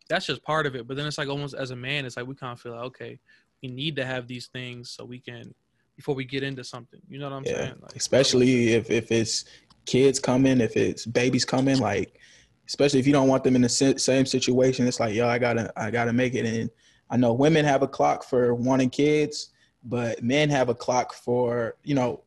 [0.10, 0.88] that's just part of it.
[0.88, 2.84] But then it's like almost as a man, it's like we kind of feel like,
[2.86, 3.20] okay,
[3.62, 5.54] we need to have these things so we can
[5.96, 7.00] before we get into something.
[7.08, 7.58] You know what I'm yeah.
[7.58, 7.76] saying?
[7.82, 9.46] Like, especially if if it's
[9.86, 12.20] kids coming, if it's babies coming, like
[12.68, 15.72] especially if you don't want them in the same situation, it's like yo, I gotta
[15.78, 16.46] I gotta make it.
[16.46, 16.70] And
[17.10, 19.52] I know women have a clock for wanting kids,
[19.84, 22.24] but men have a clock for you know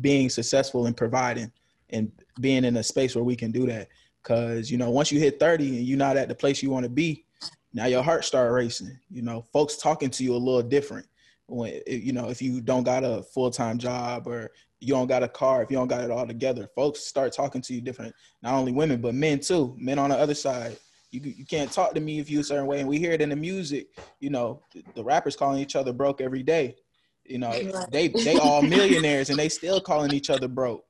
[0.00, 1.52] being successful in providing.
[1.90, 2.10] and
[2.40, 3.88] being in a space where we can do that.
[4.24, 6.84] Cause you know, once you hit 30 and you're not at the place you want
[6.84, 7.24] to be,
[7.72, 8.98] now your heart start racing.
[9.10, 11.06] You know, folks talking to you a little different
[11.46, 15.28] when you know if you don't got a full-time job or you don't got a
[15.28, 18.54] car if you don't got it all together folks start talking to you different not
[18.54, 20.76] only women but men too men on the other side.
[21.10, 23.20] You, you can't talk to me if you a certain way and we hear it
[23.20, 24.62] in the music you know
[24.94, 26.76] the rappers calling each other broke every day.
[27.24, 27.52] You know
[27.90, 30.84] they they all millionaires and they still calling each other broke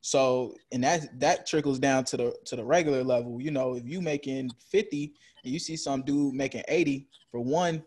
[0.00, 3.86] so and that that trickles down to the to the regular level you know if
[3.86, 5.12] you making 50
[5.44, 7.82] and you see some dude making 80 for one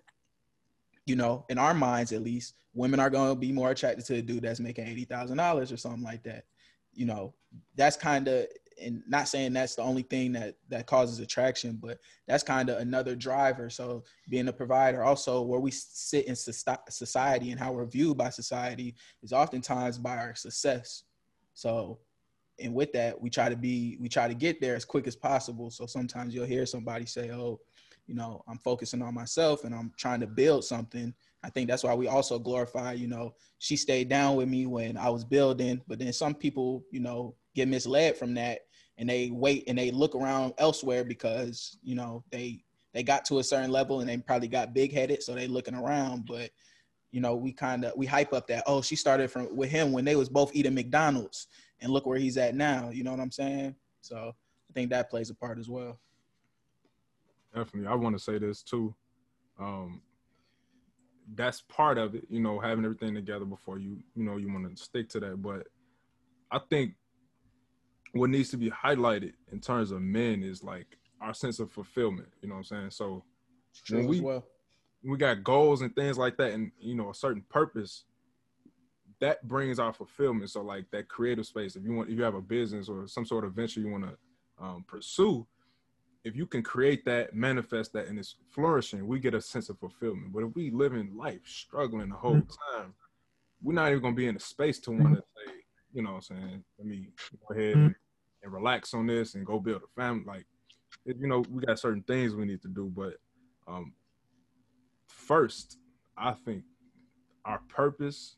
[1.05, 4.15] you know, in our minds at least, women are going to be more attracted to
[4.15, 6.45] a dude that's making eighty thousand dollars or something like that.
[6.93, 7.33] You know,
[7.75, 8.45] that's kind of,
[8.81, 12.79] and not saying that's the only thing that that causes attraction, but that's kind of
[12.79, 13.69] another driver.
[13.69, 18.29] So being a provider, also where we sit in society and how we're viewed by
[18.29, 21.03] society is oftentimes by our success.
[21.53, 21.99] So,
[22.59, 25.15] and with that, we try to be, we try to get there as quick as
[25.15, 25.69] possible.
[25.71, 27.59] So sometimes you'll hear somebody say, "Oh."
[28.07, 31.13] you know, I'm focusing on myself and I'm trying to build something.
[31.43, 34.97] I think that's why we also glorify, you know, she stayed down with me when
[34.97, 38.59] I was building, but then some people, you know, get misled from that
[38.97, 42.63] and they wait and they look around elsewhere because, you know, they
[42.93, 45.73] they got to a certain level and they probably got big headed, so they looking
[45.73, 46.51] around, but
[47.13, 49.91] you know, we kind of we hype up that oh, she started from with him
[49.93, 51.47] when they was both eating McDonald's
[51.79, 53.75] and look where he's at now, you know what I'm saying?
[54.01, 54.33] So,
[54.69, 55.99] I think that plays a part as well.
[57.55, 57.87] Definitely.
[57.87, 58.95] I want to say this too.
[59.59, 60.01] Um,
[61.35, 64.75] that's part of it, you know, having everything together before you, you know, you want
[64.75, 65.41] to stick to that.
[65.41, 65.67] But
[66.51, 66.95] I think
[68.13, 72.29] what needs to be highlighted in terms of men is like our sense of fulfillment.
[72.41, 72.89] You know what I'm saying?
[72.89, 73.23] So
[73.89, 74.45] when we well.
[75.03, 78.05] We got goals and things like that, and you know, a certain purpose.
[79.19, 80.49] That brings our fulfillment.
[80.49, 81.75] So like that creative space.
[81.75, 84.03] If you want, if you have a business or some sort of venture you want
[84.03, 84.17] to
[84.61, 85.47] um, pursue,
[86.23, 89.77] if you can create that, manifest that, and it's flourishing, we get a sense of
[89.79, 90.33] fulfillment.
[90.33, 92.77] But if we live in life struggling the whole mm-hmm.
[92.81, 92.93] time,
[93.61, 95.53] we're not even gonna be in a space to want to say,
[95.93, 97.09] you know, what I'm saying, let me
[97.47, 97.95] go ahead and,
[98.41, 100.23] and relax on this and go build a family.
[100.25, 100.45] Like,
[101.05, 103.13] you know, we got certain things we need to do, but
[103.67, 103.93] um,
[105.27, 105.77] first,
[106.17, 106.63] I think
[107.45, 108.35] our purpose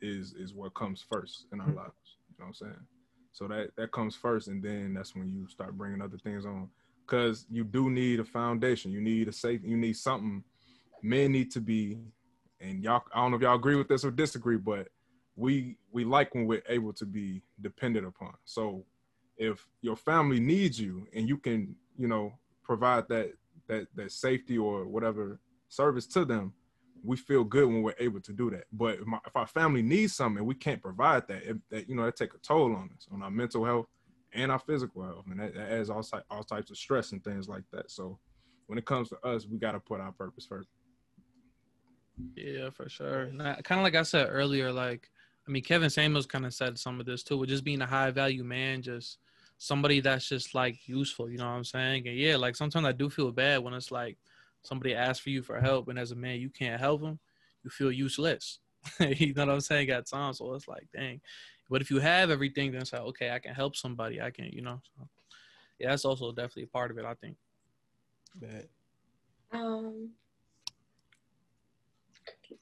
[0.00, 1.78] is is what comes first in our mm-hmm.
[1.78, 2.16] lives.
[2.28, 2.86] You know what I'm saying?
[3.32, 6.68] So that that comes first, and then that's when you start bringing other things on.
[7.06, 8.92] Because you do need a foundation.
[8.92, 9.60] You need a safe.
[9.64, 10.44] You need something.
[11.02, 11.98] Men need to be,
[12.60, 13.04] and y'all.
[13.14, 14.88] I don't know if y'all agree with this or disagree, but
[15.36, 18.34] we we like when we're able to be dependent upon.
[18.44, 18.84] So
[19.36, 23.32] if your family needs you and you can, you know, provide that
[23.68, 26.52] that that safety or whatever service to them,
[27.04, 28.64] we feel good when we're able to do that.
[28.72, 32.04] But if, my, if our family needs something we can't provide that, that you know,
[32.04, 33.86] that take a toll on us, on our mental health
[34.32, 37.48] and our physical health, and that, that adds all, all types of stress and things
[37.48, 37.90] like that.
[37.90, 38.18] So
[38.66, 40.68] when it comes to us, we got to put our purpose first.
[42.34, 43.30] Yeah, for sure.
[43.62, 45.08] Kind of like I said earlier, like
[45.46, 47.86] I mean, Kevin Samuels kind of said some of this too, with just being a
[47.86, 49.18] high value man, just
[49.56, 51.30] somebody that's just like useful.
[51.30, 52.06] You know what I'm saying?
[52.06, 54.18] And yeah, like sometimes I do feel bad when it's like
[54.62, 57.18] somebody asks for you for help, and as a man, you can't help them,
[57.64, 58.60] you feel useless.
[59.00, 59.88] you know what I'm saying?
[59.88, 61.20] Got time, so it's like, dang.
[61.70, 64.20] But if you have everything, then it's like, okay, I can help somebody.
[64.20, 64.80] I can, you know.
[64.96, 65.08] So,
[65.78, 67.04] yeah, that's also definitely a part of it.
[67.04, 67.36] I think.
[68.36, 68.68] Bad.
[69.52, 70.10] Um.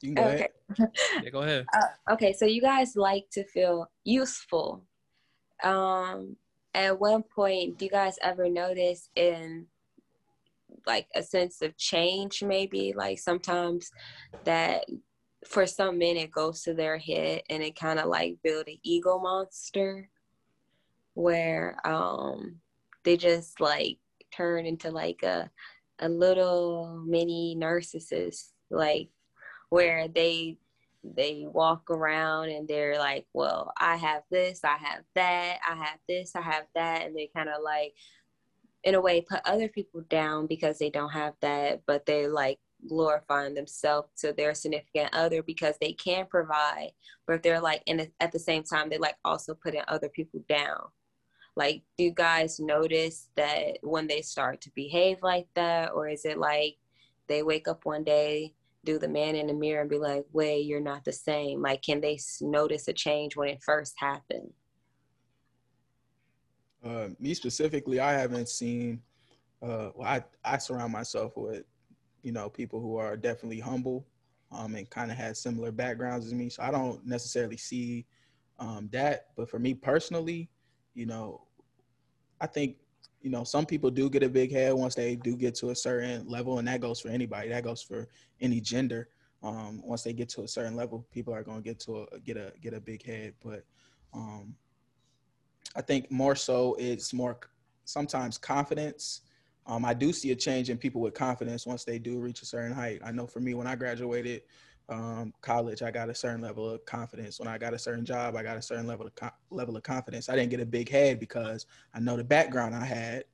[0.01, 0.47] You can go okay.
[0.77, 0.91] ahead.
[1.23, 1.65] yeah, go ahead.
[1.73, 4.83] Uh, okay, so you guys like to feel useful.
[5.63, 6.35] Um,
[6.73, 9.65] at one point, do you guys ever notice in
[10.87, 13.91] like a sense of change maybe like sometimes
[14.45, 14.85] that
[15.45, 18.77] for some men it goes to their head and it kind of like build an
[18.83, 20.09] ego monster
[21.13, 22.55] where um
[23.03, 23.97] they just like
[24.35, 25.49] turn into like a
[25.99, 29.09] a little mini narcissist like
[29.69, 30.57] where they
[31.03, 35.99] they walk around and they're like well i have this i have that i have
[36.07, 37.93] this i have that and they kind of like
[38.83, 42.59] in a way put other people down because they don't have that but they like
[42.87, 46.91] glorifying themselves to their significant other because they can provide
[47.25, 50.41] but if they're like in at the same time they like also putting other people
[50.47, 50.81] down.
[51.55, 56.23] Like do you guys notice that when they start to behave like that or is
[56.23, 56.77] it like
[57.27, 58.53] they wake up one day
[58.85, 61.61] do the man in the mirror and be like wait you're not the same.
[61.61, 64.53] Like can they notice a change when it first happened
[66.83, 69.01] uh, me specifically, I haven't seen.
[69.61, 71.63] Uh, well, I I surround myself with,
[72.21, 74.05] you know, people who are definitely humble,
[74.51, 76.49] um, and kind of had similar backgrounds as me.
[76.49, 78.05] So I don't necessarily see
[78.59, 79.27] um, that.
[79.35, 80.49] But for me personally,
[80.93, 81.41] you know,
[82.39, 82.77] I think
[83.21, 85.75] you know some people do get a big head once they do get to a
[85.75, 87.49] certain level, and that goes for anybody.
[87.49, 88.07] That goes for
[88.39, 89.09] any gender.
[89.43, 92.19] Um, once they get to a certain level, people are going to get to a,
[92.19, 93.33] get a get a big head.
[93.43, 93.63] But
[94.13, 94.55] um,
[95.75, 97.39] I think more so it's more
[97.85, 99.21] sometimes confidence.
[99.65, 102.45] Um, I do see a change in people with confidence once they do reach a
[102.45, 103.01] certain height.
[103.03, 104.43] I know for me, when I graduated
[104.89, 107.39] um, college, I got a certain level of confidence.
[107.39, 109.83] When I got a certain job, I got a certain level of co- level of
[109.83, 110.29] confidence.
[110.29, 113.25] I didn't get a big head because I know the background I had,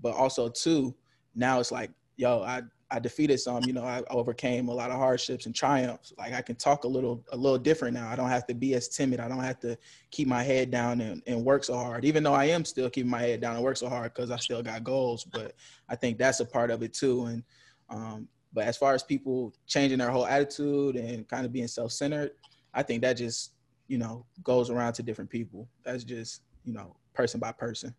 [0.00, 0.94] but also too,
[1.34, 4.96] now it's like, yo, I I defeated some, you know, I overcame a lot of
[4.96, 6.12] hardships and triumphs.
[6.18, 8.08] Like I can talk a little, a little different now.
[8.08, 9.20] I don't have to be as timid.
[9.20, 9.78] I don't have to
[10.10, 13.10] keep my head down and, and work so hard, even though I am still keeping
[13.10, 15.24] my head down and work so hard because I still got goals.
[15.24, 15.54] But
[15.88, 17.26] I think that's a part of it too.
[17.26, 17.44] And,
[17.90, 22.32] um, but as far as people changing their whole attitude and kind of being self-centered,
[22.74, 23.52] I think that just,
[23.86, 25.68] you know, goes around to different people.
[25.84, 27.94] That's just, you know, person by person.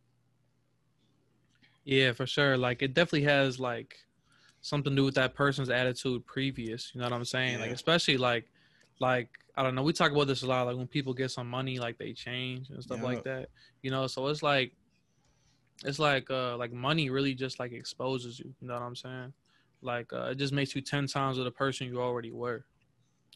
[1.85, 2.57] Yeah, for sure.
[2.57, 3.97] Like it definitely has like
[4.61, 6.91] something to do with that person's attitude previous.
[6.93, 7.53] You know what I'm saying?
[7.53, 7.65] Yeah.
[7.65, 8.45] Like especially like
[8.99, 9.83] like I don't know.
[9.83, 10.67] We talk about this a lot.
[10.67, 13.05] Like when people get some money, like they change and stuff yeah.
[13.05, 13.49] like that.
[13.81, 14.73] You know, so it's like
[15.83, 18.53] it's like uh like money really just like exposes you.
[18.61, 19.33] You know what I'm saying?
[19.81, 22.65] Like uh, it just makes you ten times of the person you already were.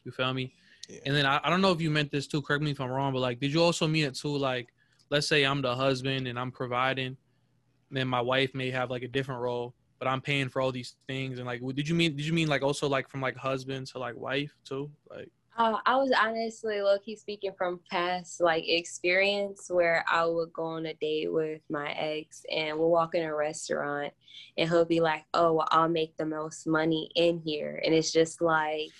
[0.04, 0.52] You feel me?
[0.88, 1.00] Yeah.
[1.06, 2.40] And then I, I don't know if you meant this too.
[2.40, 4.36] Correct me if I'm wrong, but like, did you also mean it too?
[4.36, 4.68] Like,
[5.10, 7.16] let's say I'm the husband and I'm providing,
[7.90, 10.96] then my wife may have like a different role but I'm paying for all these
[11.06, 13.86] things and like did you mean did you mean like also like from like husband
[13.88, 18.64] to like wife too like uh, I was honestly low key speaking from past like
[18.68, 23.22] experience where I would go on a date with my ex and we'll walk in
[23.22, 24.12] a restaurant
[24.58, 27.80] and he'll be like, Oh, well, I'll make the most money in here.
[27.82, 28.90] And it's just like,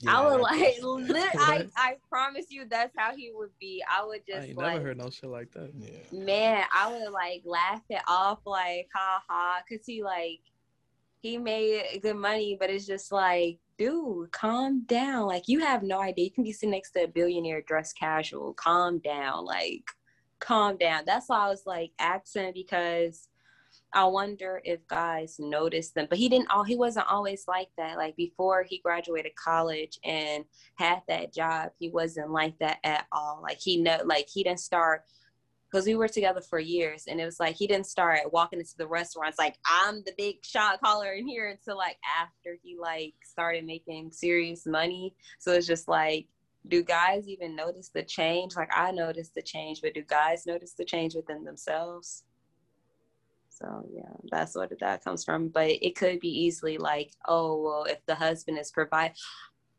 [0.00, 0.76] yeah, I would like,
[1.38, 3.82] I, I promise you, that's how he would be.
[3.90, 5.72] I would just I ain't like, never heard no shit like that.
[5.76, 6.24] Yeah.
[6.24, 10.40] Man, I would like laugh it off, like, ha ha, cause he like,
[11.20, 15.26] he made good money, but it's just like, dude, calm down.
[15.26, 16.26] Like, you have no idea.
[16.26, 18.52] You can be sitting next to a billionaire dressed casual.
[18.54, 19.44] Calm down.
[19.44, 19.84] Like,
[20.38, 21.04] calm down.
[21.06, 23.28] That's why I was like accent because
[23.94, 27.96] I wonder if guys notice them, but he didn't all he wasn't always like that.
[27.96, 30.44] Like before he graduated college and
[30.76, 33.40] had that job, he wasn't like that at all.
[33.42, 35.04] Like he know like he didn't start
[35.70, 38.76] because we were together for years and it was like he didn't start walking into
[38.78, 43.14] the restaurants like I'm the big shot caller in here until like after he like
[43.24, 45.14] started making serious money.
[45.38, 46.26] So it's just like
[46.68, 48.56] do guys even notice the change?
[48.56, 52.24] Like I noticed the change, but do guys notice the change within themselves?
[53.54, 55.48] So yeah, that's what that comes from.
[55.48, 59.12] But it could be easily like, oh well, if the husband is provide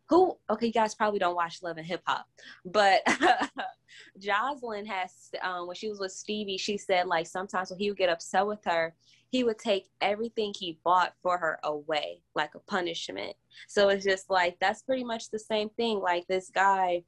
[0.07, 2.25] who okay, you guys probably don't watch Love and Hip Hop,
[2.63, 3.01] but
[4.19, 7.97] Joseline has um, when she was with Stevie, she said like sometimes when he would
[7.97, 8.93] get upset with her,
[9.29, 13.35] he would take everything he bought for her away, like a punishment.
[13.67, 15.99] So it's just like that's pretty much the same thing.
[15.99, 17.03] Like this guy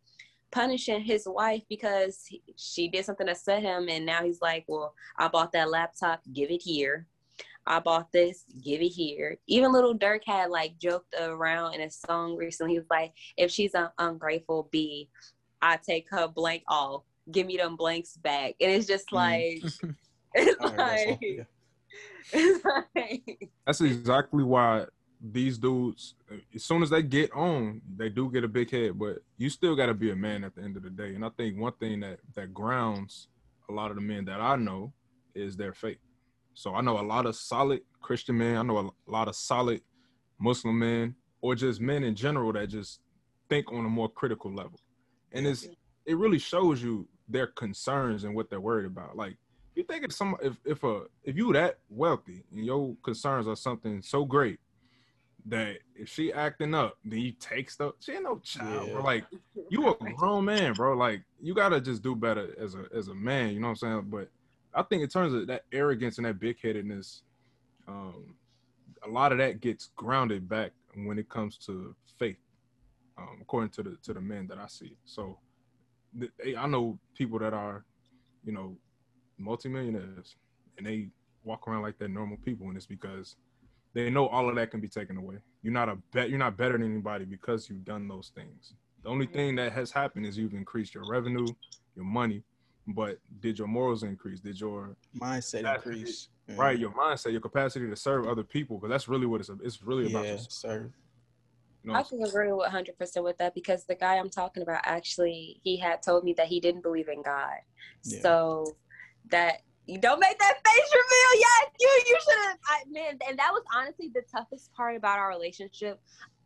[0.52, 4.64] punishing his wife because he, she did something to set him and now he's like
[4.68, 7.06] well i bought that laptop give it here
[7.66, 11.90] i bought this give it here even Lil Durk had like joked around in a
[11.90, 15.10] song recently he was like if she's an ungrateful bee
[15.62, 19.16] i take her blank off give me them blanks back and it's just mm.
[19.16, 19.96] like mm.
[20.34, 21.44] it's, like, yeah.
[22.32, 24.86] it's like that's exactly why
[25.20, 26.16] these dudes,
[26.54, 29.76] as soon as they get on, they do get a big head, but you still
[29.76, 31.16] got to be a man at the end of the day.
[31.16, 33.28] And I think one thing that that grounds
[33.70, 34.94] a lot of the men that I know
[35.36, 35.98] is their faith.
[36.54, 38.58] So I know a lot of solid Christian men.
[38.58, 38.78] I know
[39.08, 39.82] a lot of solid
[40.40, 43.00] Muslim men, or just men in general that just
[43.50, 44.80] think on a more critical level.
[45.32, 45.68] And it's
[46.06, 49.18] it really shows you their concerns and what they're worried about.
[49.18, 49.38] Like
[49.76, 53.56] you think if some if if a if you that wealthy and your concerns are
[53.56, 54.60] something so great
[55.50, 57.94] that if she acting up, then you take stuff.
[58.00, 58.94] She ain't no child, yeah.
[58.94, 59.04] bro.
[59.04, 59.26] Like
[59.70, 60.96] you a grown man, bro.
[60.96, 63.54] Like you gotta just do better as a as a man.
[63.54, 64.06] You know what I'm saying?
[64.10, 64.30] But
[64.74, 67.24] I think in terms of that arrogance and that big headedness,
[67.88, 68.36] um,
[69.06, 72.38] a lot of that gets grounded back when it comes to faith,
[73.18, 74.98] um, according to the to the men that I see.
[75.06, 75.40] So
[76.58, 77.86] I know people that are,
[78.44, 78.76] you know,
[79.38, 80.36] multimillionaires,
[80.78, 81.08] and they
[81.44, 83.36] walk around like they're normal people, and it's because
[83.98, 85.38] they know all of that can be taken away.
[85.64, 86.30] You're not a bet.
[86.30, 88.74] You're not better than anybody because you've done those things.
[89.04, 91.48] The only thing that has happened is you've increased your revenue,
[91.96, 92.44] your money,
[92.88, 94.40] but did your morals increase?
[94.40, 96.30] Did your mindset increase?
[96.50, 99.50] Right, your mindset, your capacity to serve other people, because that's really what it's.
[99.64, 100.26] It's really about.
[100.26, 100.92] Yeah, serve.
[101.84, 104.82] You know I can agree with 100% with that because the guy I'm talking about
[104.84, 107.58] actually, he had told me that he didn't believe in God.
[108.04, 108.22] Yeah.
[108.22, 108.78] So
[109.30, 111.40] that you don't make that face reveal.
[111.40, 112.58] Yes, you you should have.
[112.92, 116.00] Man, and that was honestly the toughest part about our relationship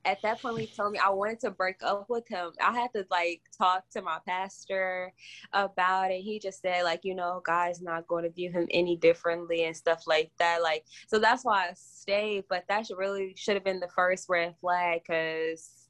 [0.06, 2.52] at that point, he told me I wanted to break up with him.
[2.62, 5.14] I had to like talk to my pastor
[5.54, 6.22] about it.
[6.22, 9.76] He just said, like, you know, God's not going to view him any differently and
[9.76, 10.62] stuff like that.
[10.62, 12.46] Like, so that's why I stayed.
[12.50, 15.81] But that really should have been the first red flag because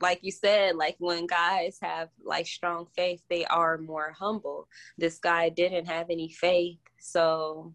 [0.00, 4.68] like you said, like when guys have like strong faith, they are more humble.
[4.98, 7.74] This guy didn't have any faith, so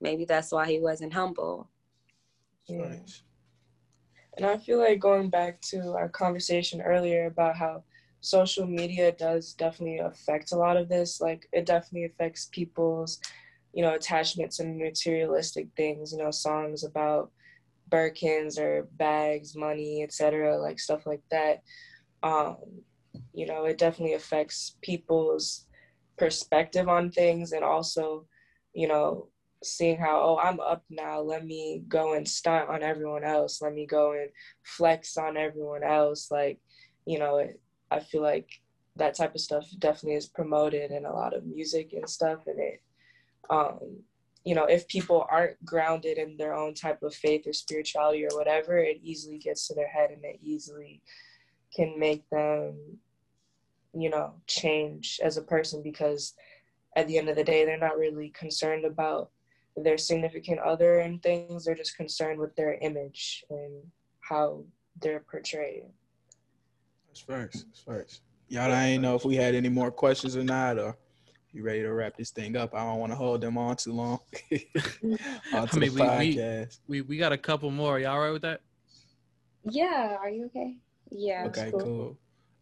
[0.00, 1.70] maybe that's why he wasn't humble.
[2.66, 2.96] Yeah.
[4.36, 7.84] And I feel like going back to our conversation earlier about how
[8.20, 11.20] social media does definitely affect a lot of this.
[11.20, 13.20] Like it definitely affects people's,
[13.74, 17.30] you know, attachments and materialistic things, you know, songs about
[17.92, 21.62] Birkins or bags, money, etc., like stuff like that.
[22.22, 22.56] Um,
[23.34, 25.66] you know, it definitely affects people's
[26.16, 28.26] perspective on things and also,
[28.74, 29.28] you know,
[29.64, 33.72] seeing how oh i'm up now let me go and stunt on everyone else let
[33.72, 34.28] me go and
[34.64, 36.58] flex on everyone else like
[37.06, 38.48] you know it, i feel like
[38.96, 42.58] that type of stuff definitely is promoted in a lot of music and stuff and
[42.58, 42.82] it
[43.50, 43.78] um
[44.44, 48.36] you know if people aren't grounded in their own type of faith or spirituality or
[48.36, 51.00] whatever it easily gets to their head and it easily
[51.74, 52.74] can make them
[53.94, 56.34] you know change as a person because
[56.96, 59.30] at the end of the day they're not really concerned about
[59.76, 61.64] their significant other and things.
[61.64, 63.82] They're just concerned with their image and
[64.20, 64.64] how
[65.00, 65.84] they're portrayed.
[67.08, 67.64] That's facts.
[67.64, 68.20] That's facts.
[68.48, 70.96] Y'all, I ain't know if we had any more questions or not, or
[71.52, 72.74] you ready to wrap this thing up?
[72.74, 74.20] I don't want to hold them on too long.
[74.52, 77.98] on I mean, we, we, we, we got a couple more.
[77.98, 78.60] Y'all right with that?
[79.64, 80.16] Yeah.
[80.20, 80.76] Are you okay?
[81.10, 81.44] Yeah.
[81.46, 81.70] Okay.
[81.70, 81.80] Cool.
[81.80, 82.18] cool.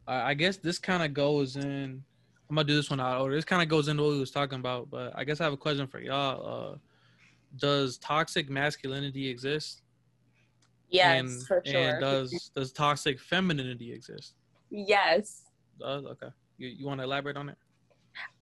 [0.07, 2.03] I guess this kind of goes in.
[2.49, 3.37] I'm gonna do this one out of order.
[3.37, 5.53] This kind of goes into what we was talking about, but I guess I have
[5.53, 6.73] a question for y'all.
[6.73, 6.77] Uh,
[7.57, 9.83] does toxic masculinity exist?
[10.89, 11.91] Yes, and, for sure.
[11.91, 14.35] And does does toxic femininity exist?
[14.69, 15.43] Yes.
[15.79, 16.29] Does okay.
[16.59, 17.57] You you want to elaborate on it?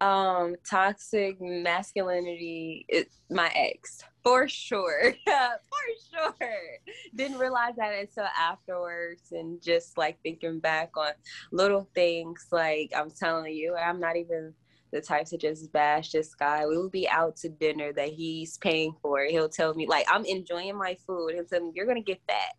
[0.00, 6.54] Um, toxic masculinity is my ex for sure, for sure.
[7.14, 11.12] Didn't realize that until afterwards, and just like thinking back on
[11.50, 12.46] little things.
[12.52, 14.52] Like I'm telling you, I'm not even
[14.92, 16.66] the type to just bash this guy.
[16.66, 19.22] We will be out to dinner that he's paying for.
[19.24, 21.32] He'll tell me like I'm enjoying my food.
[21.32, 22.52] He'll tell me you're gonna get fat.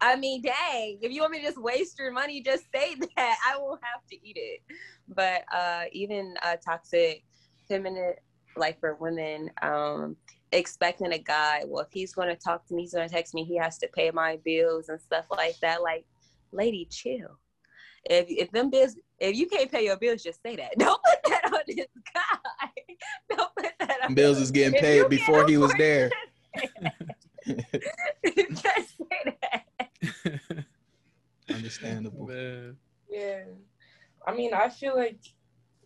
[0.00, 3.38] I mean, dang, if you want me to just waste your money, just say that.
[3.46, 4.60] I will have to eat it.
[5.08, 7.24] But uh even uh toxic
[7.68, 8.14] feminine
[8.56, 10.16] like for women, um,
[10.52, 13.56] expecting a guy, well, if he's gonna talk to me, he's gonna text me, he
[13.56, 15.82] has to pay my bills and stuff like that.
[15.82, 16.04] Like,
[16.52, 17.38] lady, chill.
[18.04, 20.72] If if them bills if you can't pay your bills, just say that.
[20.78, 22.68] Don't put that on this guy.
[23.36, 24.14] Don't put that on.
[24.14, 26.10] Bills is getting paid before he was there.
[27.46, 29.64] just say that.
[31.50, 32.26] Understandable.
[32.26, 32.76] Man.
[33.08, 33.44] Yeah.
[34.26, 35.20] I mean, I feel like,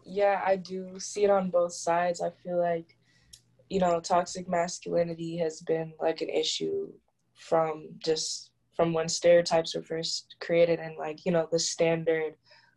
[0.05, 2.21] yeah, I do see it on both sides.
[2.21, 2.97] I feel like,
[3.71, 6.89] you know, toxic masculinity has been like an issue
[7.35, 12.35] from just from when stereotypes were first created and like, you know, the standard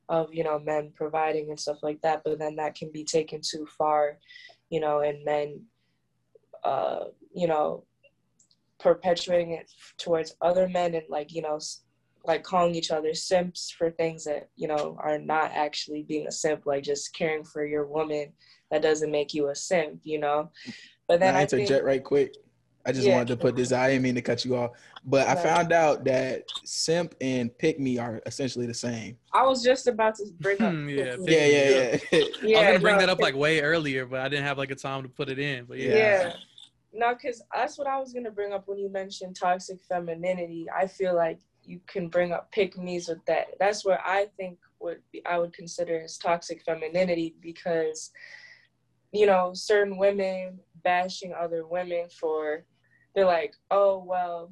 [0.10, 3.42] of you know men providing and stuff like that but then that can be taken
[3.42, 4.18] too far
[4.70, 5.60] you know and men
[6.64, 7.84] uh you know
[8.80, 11.60] perpetuating it towards other men and like you know
[12.26, 16.32] like calling each other simps for things that you know are not actually being a
[16.32, 18.32] simp like just caring for your woman
[18.72, 20.50] that doesn't make you a simp you know
[21.08, 22.36] but then I interject think, right quick
[22.86, 23.16] I just yeah.
[23.16, 23.72] wanted to put this.
[23.72, 24.72] I didn't mean to cut you off,
[25.04, 29.18] but I found out that simp and pick me are essentially the same.
[29.34, 30.72] I was just about to bring up.
[30.72, 32.58] Hmm, yeah, yeah, yeah, yeah, yeah.
[32.58, 34.70] I was gonna bring no, that up like way earlier, but I didn't have like
[34.70, 35.66] a time to put it in.
[35.66, 35.96] But yeah.
[35.96, 36.34] Yeah.
[36.98, 40.68] No, because that's what I was gonna bring up when you mentioned toxic femininity.
[40.74, 43.48] I feel like you can bring up pick me's with that.
[43.60, 48.12] That's where I think would be, I would consider as toxic femininity because,
[49.12, 52.64] you know, certain women bashing other women for
[53.14, 54.52] they're like, oh well,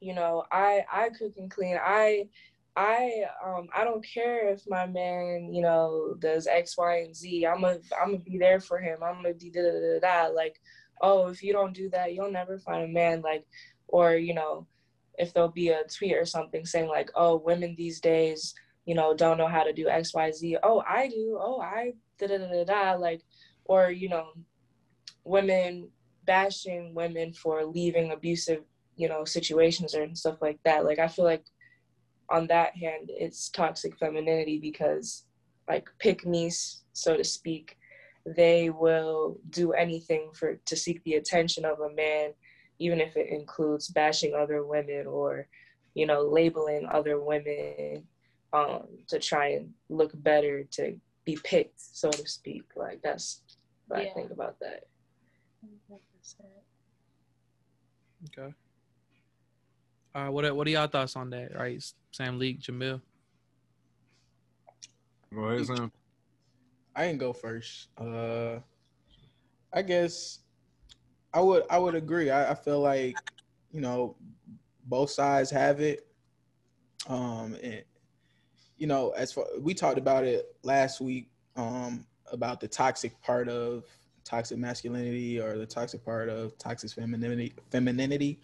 [0.00, 1.76] you know, I I cook and clean.
[1.80, 2.28] I
[2.76, 7.46] I um I don't care if my man, you know, does X, Y, and Z.
[7.46, 8.98] I'm gonna I'm gonna be there for him.
[9.02, 9.98] I'm gonna be da da da
[10.28, 10.32] da.
[10.32, 10.60] Like,
[11.00, 13.22] oh, if you don't do that, you'll never find a man.
[13.22, 13.46] Like,
[13.88, 14.66] or you know,
[15.18, 18.54] if there'll be a tweet or something saying like, oh, women these days,
[18.86, 20.56] you know, don't know how to do X, Y, Z.
[20.62, 21.38] Oh, I do.
[21.40, 22.92] Oh, I da da da da da.
[22.98, 23.22] Like,
[23.64, 24.28] or you know,
[25.24, 25.88] women
[26.28, 28.62] bashing women for leaving abusive
[28.96, 31.44] you know situations or stuff like that like i feel like
[32.28, 35.24] on that hand it's toxic femininity because
[35.68, 36.50] like pick me
[36.92, 37.77] so to speak
[38.24, 42.30] they will do anything for to seek the attention of a man
[42.78, 45.46] even if it includes bashing other women or
[45.94, 48.06] you know labeling other women
[48.52, 53.42] um, to try and look better to be picked so to speak like that's
[53.88, 54.10] what yeah.
[54.10, 54.84] i think about that
[55.90, 55.98] 100%.
[58.28, 58.54] okay
[60.18, 61.54] uh, what what are y'all thoughts on that?
[61.54, 63.00] Right, Sam Leak, Jamil.
[65.32, 65.92] Go ahead, Sam.
[66.98, 67.90] I can go first.
[67.96, 68.58] Uh,
[69.72, 70.40] I guess
[71.32, 72.30] I would I would agree.
[72.30, 73.16] I, I feel like
[73.70, 74.16] you know
[74.86, 76.08] both sides have it.
[77.08, 77.84] Um, and
[78.78, 83.48] you know, as far we talked about it last week, um, about the toxic part
[83.48, 83.84] of
[84.24, 87.54] toxic masculinity or the toxic part of toxic femininity.
[87.70, 88.40] Femininity,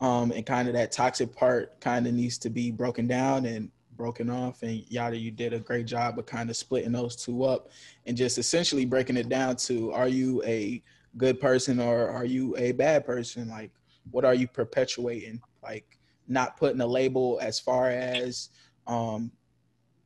[0.00, 3.70] um, and kind of that toxic part kind of needs to be broken down and
[3.98, 4.62] broken off.
[4.62, 7.68] And Yada, you did a great job of kind of splitting those two up
[8.06, 10.82] and just essentially breaking it down to: Are you a
[11.18, 13.48] good person or are you a bad person?
[13.48, 13.72] Like,
[14.10, 15.42] what are you perpetuating?
[15.62, 18.50] Like, not putting a label as far as
[18.86, 19.30] um,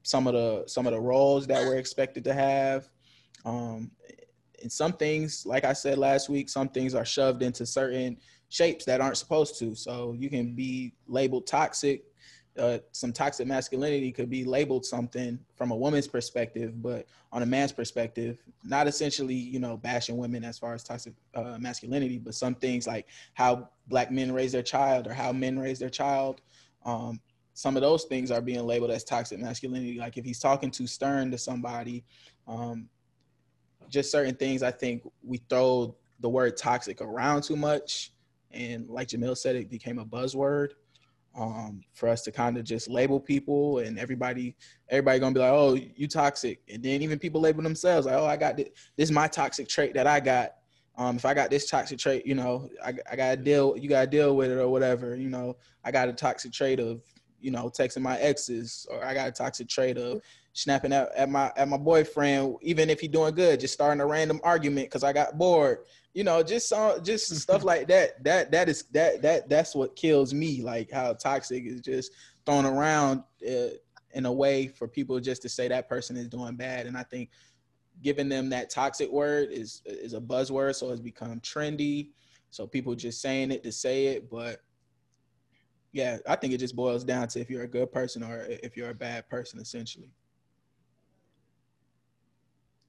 [0.02, 2.88] some of the some of the roles that we're expected to have.
[3.44, 3.90] Um,
[4.62, 8.16] and some things, like I said last week, some things are shoved into certain
[8.48, 9.74] shapes that aren't supposed to.
[9.74, 12.04] So you can be labeled toxic.
[12.58, 17.46] Uh, some toxic masculinity could be labeled something from a woman's perspective, but on a
[17.46, 22.34] man's perspective, not essentially, you know, bashing women as far as toxic uh, masculinity, but
[22.34, 26.42] some things like how black men raise their child or how men raise their child.
[26.84, 27.20] Um,
[27.54, 29.98] some of those things are being labeled as toxic masculinity.
[29.98, 32.04] Like if he's talking too stern to somebody,
[32.46, 32.88] um,
[33.88, 34.62] just certain things.
[34.62, 38.12] I think we throw the word toxic around too much
[38.52, 40.70] and like Jamil said, it became a buzzword
[41.34, 44.54] um, for us to kind of just label people and everybody,
[44.88, 46.60] everybody gonna be like, oh, you toxic.
[46.72, 49.68] And then even people label themselves like, oh, I got this, this is my toxic
[49.68, 50.54] trait that I got.
[50.98, 54.06] Um, if I got this toxic trait, you know, I, I gotta deal, you gotta
[54.06, 55.16] deal with it or whatever.
[55.16, 57.00] You know, I got a toxic trait of,
[57.40, 60.20] you know, texting my exes, or I got a toxic trait of
[60.52, 64.06] snapping at, at my at my boyfriend, even if he's doing good, just starting a
[64.06, 65.78] random argument because I got bored
[66.14, 68.22] you know, just some, just stuff like that.
[68.24, 70.62] That that is that that that's what kills me.
[70.62, 72.12] Like how toxic is just
[72.44, 73.74] thrown around uh,
[74.14, 76.86] in a way for people just to say that person is doing bad.
[76.86, 77.30] And I think
[78.02, 82.10] giving them that toxic word is is a buzzword, so it's become trendy.
[82.50, 84.60] So people just saying it to say it, but
[85.92, 88.76] yeah, I think it just boils down to if you're a good person or if
[88.76, 90.10] you're a bad person, essentially.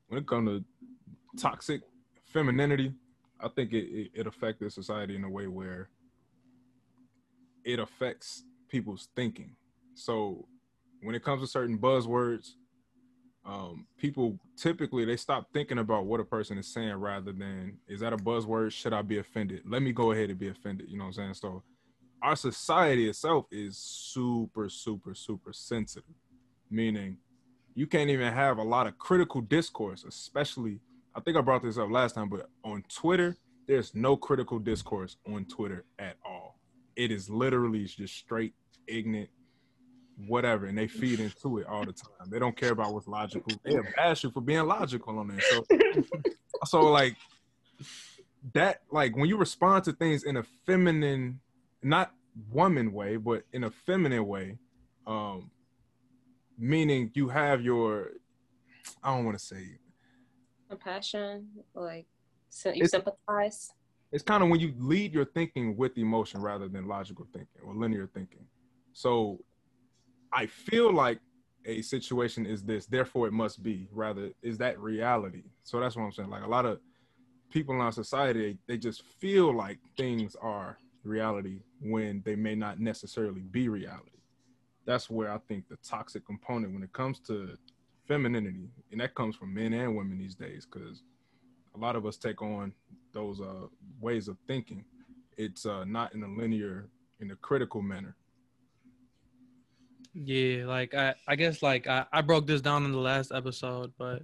[0.08, 1.82] When it comes to toxic
[2.26, 2.94] femininity,
[3.44, 5.89] I think it, it, affected society in a way where
[7.66, 9.56] it affects people's thinking.
[9.96, 10.48] So
[11.02, 12.52] when it comes to certain buzzwords,
[13.46, 18.00] um, people typically they stop thinking about what a person is saying rather than is
[18.00, 18.72] that a buzzword?
[18.72, 19.64] Should I be offended?
[19.66, 20.89] Let me go ahead and be offended.
[20.89, 21.34] You know what I'm saying?
[21.34, 21.64] So
[22.22, 26.16] our society itself is super, super, super sensitive,
[26.72, 27.18] meaning
[27.76, 30.80] you can't even have a lot of critical discourse, especially
[31.16, 33.38] I think I brought this up last time, but on Twitter,
[33.68, 36.59] there's no critical discourse on Twitter at all.
[36.95, 38.53] It is literally just straight
[38.88, 39.30] ignorant,
[40.28, 42.30] whatever, and they feed into it all the time.
[42.30, 43.51] They don't care about what's logical.
[43.64, 45.39] They bash you for being logical on there.
[45.39, 45.66] So,
[46.66, 47.16] so like
[48.53, 51.39] that, like when you respond to things in a feminine,
[51.82, 52.11] not
[52.51, 54.57] woman way, but in a feminine way,
[55.05, 55.51] um,
[56.57, 58.11] meaning you have your,
[59.03, 59.78] I don't want to say
[60.74, 62.06] compassion, like
[62.50, 63.72] so you it's, sympathize.
[64.12, 67.74] It's kind of when you lead your thinking with emotion rather than logical thinking or
[67.74, 68.46] linear thinking.
[68.94, 69.40] So
[70.32, 71.20] I feel like
[71.66, 73.88] a situation is this, therefore it must be.
[73.92, 75.44] Rather, is that reality?
[75.64, 76.30] So that's what I'm saying.
[76.30, 76.80] Like a lot of
[77.50, 82.80] people in our society, they just feel like things are reality when they may not
[82.80, 84.10] necessarily be reality.
[84.86, 87.58] That's where I think the toxic component when it comes to
[88.08, 91.04] femininity, and that comes from men and women these days, because
[91.76, 92.74] a lot of us take on
[93.14, 93.68] those uh,
[93.99, 94.84] ways of thinking.
[95.38, 96.88] It's uh, not in a linear,
[97.20, 98.16] in a critical manner.
[100.14, 103.91] Yeah, like I, I guess like I, I broke this down in the last episode,
[103.97, 104.22] but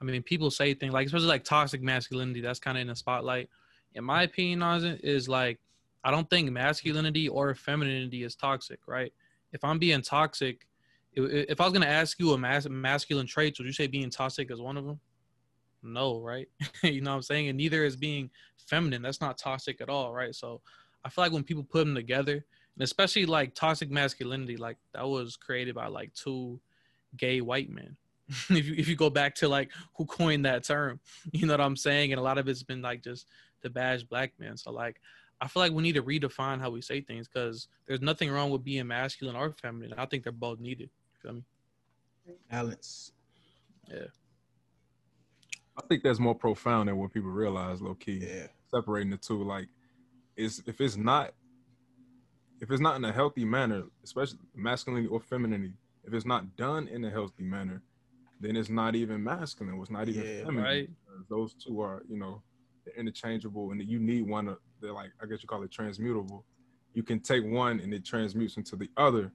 [0.00, 2.96] I mean, people say things like, especially like toxic masculinity, that's kind of in the
[2.96, 3.48] spotlight.
[3.94, 5.58] In my opinion on it, is like,
[6.04, 9.12] I don't think masculinity or femininity is toxic, right?
[9.52, 10.66] If I'm being toxic,
[11.14, 14.50] if I was gonna ask you a mas- masculine traits, would you say being toxic
[14.50, 15.00] is one of them?
[15.82, 16.48] No, right?
[16.82, 17.48] you know what I'm saying?
[17.48, 19.02] And neither is being feminine.
[19.02, 20.34] That's not toxic at all, right?
[20.34, 20.60] So
[21.04, 25.06] I feel like when people put them together, and especially like toxic masculinity, like that
[25.06, 26.60] was created by like two
[27.16, 27.96] gay white men.
[28.28, 31.00] if you if you go back to like who coined that term,
[31.32, 33.26] you know what I'm saying, and a lot of it's been like just
[33.62, 34.56] the bash black men.
[34.56, 35.00] So like
[35.40, 38.50] I feel like we need to redefine how we say things because there's nothing wrong
[38.50, 39.98] with being masculine or feminine.
[39.98, 40.88] I think they're both needed.
[41.22, 41.42] Feel me?
[42.50, 43.12] Balance.
[43.88, 44.06] Yeah.
[45.76, 48.26] I think that's more profound than what people realize, low key.
[48.26, 48.46] Yeah.
[48.70, 49.68] Separating the two, like,
[50.36, 51.32] is if it's not,
[52.60, 56.88] if it's not in a healthy manner, especially masculinity or femininity, if it's not done
[56.88, 57.82] in a healthy manner,
[58.40, 59.80] then it's not even masculine.
[59.80, 60.64] It's not even Yeah, feminine.
[60.64, 60.90] right.
[61.28, 62.42] Those two are, you know,
[62.84, 64.48] they're interchangeable, and you need one.
[64.48, 66.44] Of, they're like, I guess you call it transmutable.
[66.94, 69.32] You can take one and it transmutes into the other,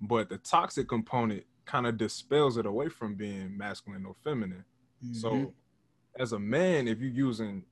[0.00, 4.64] but the toxic component kind of dispels it away from being masculine or feminine.
[5.04, 5.14] Mhm.
[5.14, 5.54] So,
[6.18, 7.64] as a man, if you're using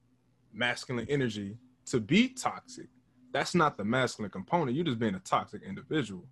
[0.53, 2.89] masculine energy to be toxic,
[3.33, 4.77] that's not the masculine component.
[4.77, 6.29] You're just being a toxic individual,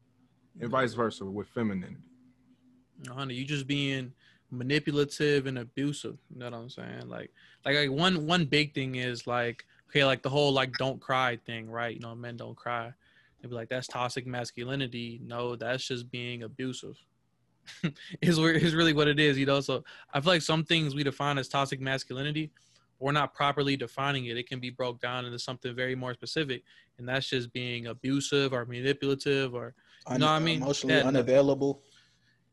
[0.61, 2.03] and vice versa with femininity.
[3.03, 4.13] You honey, you're just being
[4.51, 6.19] manipulative and abusive.
[6.31, 7.09] You know what I'm saying?
[7.09, 7.33] Like,
[7.65, 11.37] like, like one one big thing is like, okay, like the whole like don't cry
[11.45, 11.95] thing, right?
[11.95, 12.93] You know, men don't cry.
[13.41, 15.21] They'd be like, that's toxic masculinity.
[15.25, 16.97] No, that's just being abusive.
[18.23, 19.61] is is really what it is, you know.
[19.61, 19.85] So
[20.15, 22.51] I feel like some things we define as toxic masculinity,
[22.99, 24.37] we're not properly defining it.
[24.37, 26.63] It can be broke down into something very more specific,
[26.99, 29.75] and that's just being abusive or manipulative or
[30.11, 30.63] you know what I mean?
[30.63, 31.83] Emotionally unavailable.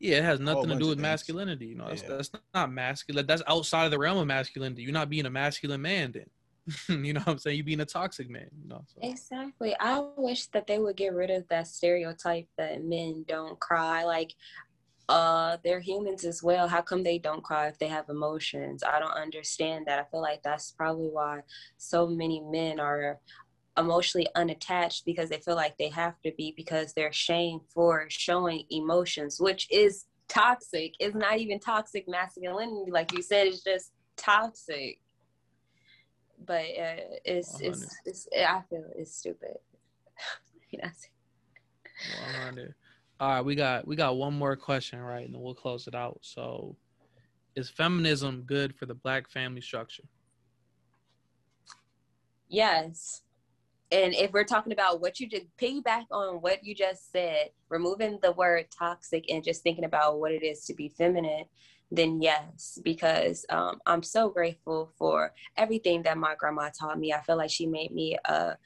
[0.00, 1.66] yeah, it has nothing to do with masculinity.
[1.66, 2.08] You know, that's, Yeah.
[2.16, 3.26] that's not masculine.
[3.26, 4.82] That's outside of the realm of masculinity.
[4.82, 6.26] You're not being a masculine man then.
[6.88, 7.56] you know what I'm saying?
[7.56, 8.48] You're being a toxic man.
[8.60, 8.84] You know.
[8.86, 9.00] So.
[9.02, 9.76] Exactly.
[9.78, 14.04] I wish that they would get rid of that stereotype that men don't cry.
[14.04, 14.34] Like,
[15.08, 16.66] uh, they're humans as well.
[16.66, 18.82] How come they don't cry if they have emotions?
[18.82, 19.98] I don't understand that.
[19.98, 21.40] I feel like that's probably why
[21.76, 23.20] so many men are
[23.76, 28.64] emotionally unattached because they feel like they have to be because they're shamed for showing
[28.70, 30.94] emotions, which is toxic.
[31.00, 33.46] It's not even toxic masculinity, like you said.
[33.46, 35.00] It's just toxic.
[36.46, 39.56] But uh, it's, it's it's I feel it's stupid.
[40.70, 40.88] you know.
[42.38, 42.74] 100.
[43.20, 45.94] All right, we got we got one more question, right, and then we'll close it
[45.94, 46.18] out.
[46.22, 46.76] So,
[47.54, 50.04] is feminism good for the black family structure?
[52.48, 53.22] Yes.
[53.92, 58.18] And if we're talking about what you did, piggyback on what you just said, removing
[58.22, 61.44] the word toxic and just thinking about what it is to be feminine,
[61.90, 67.12] then yes, because um, I'm so grateful for everything that my grandma taught me.
[67.12, 68.56] I feel like she made me a,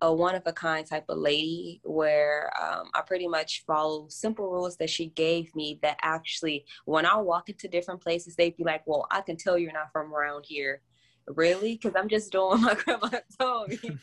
[0.00, 4.50] a one of a kind type of lady where um, I pretty much follow simple
[4.50, 8.64] rules that she gave me that actually, when I walk into different places, they'd be
[8.64, 10.80] like, well, I can tell you're not from around here.
[11.26, 11.72] Really?
[11.80, 13.08] Because i'm just doing what my grandma
[13.40, 13.78] told me.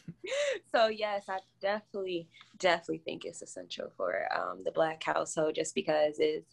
[0.71, 6.19] So yes i definitely definitely think it's essential for um, the black household just because
[6.19, 6.45] it,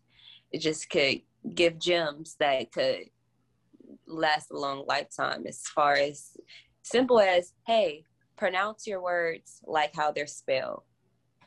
[0.52, 1.20] it just could
[1.54, 3.04] give gems that could
[4.06, 6.36] last a long lifetime as far as
[6.82, 8.04] simple as hey
[8.36, 10.82] pronounce your words like how they're spelled.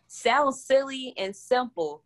[0.08, 2.04] Sounds silly and simple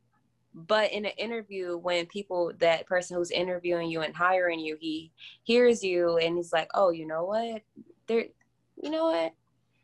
[0.53, 5.11] but in an interview when people that person who's interviewing you and hiring you he
[5.43, 7.61] hears you and he's like oh you know what?
[8.07, 8.25] There
[8.81, 9.33] you know what?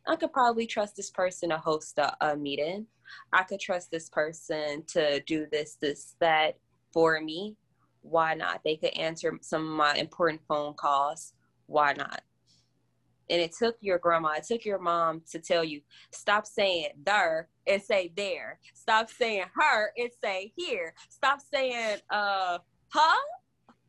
[0.07, 2.87] I could probably trust this person to host a, a meeting.
[3.33, 6.57] I could trust this person to do this this that
[6.93, 7.55] for me
[8.01, 11.33] why not they could answer some of my important phone calls
[11.67, 12.21] why not
[13.31, 15.79] and it took your grandma, it took your mom to tell you,
[16.11, 18.59] stop saying there and say there.
[18.73, 20.93] Stop saying her and say here.
[21.09, 22.57] Stop saying uh
[22.89, 23.21] huh,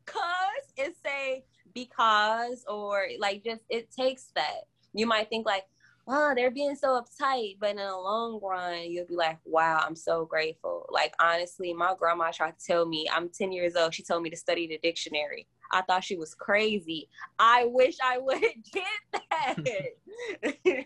[0.05, 1.43] cause and say
[1.73, 4.63] because or like just it takes that.
[4.93, 5.65] You might think like,
[6.05, 9.95] wow, they're being so uptight, but in the long run, you'll be like, wow, I'm
[9.95, 10.85] so grateful.
[10.89, 13.93] Like honestly, my grandma tried to tell me, I'm 10 years old.
[13.93, 15.47] She told me to study the dictionary.
[15.71, 17.09] I thought she was crazy.
[17.39, 18.41] I wish I would
[18.71, 18.83] get
[19.31, 20.85] that.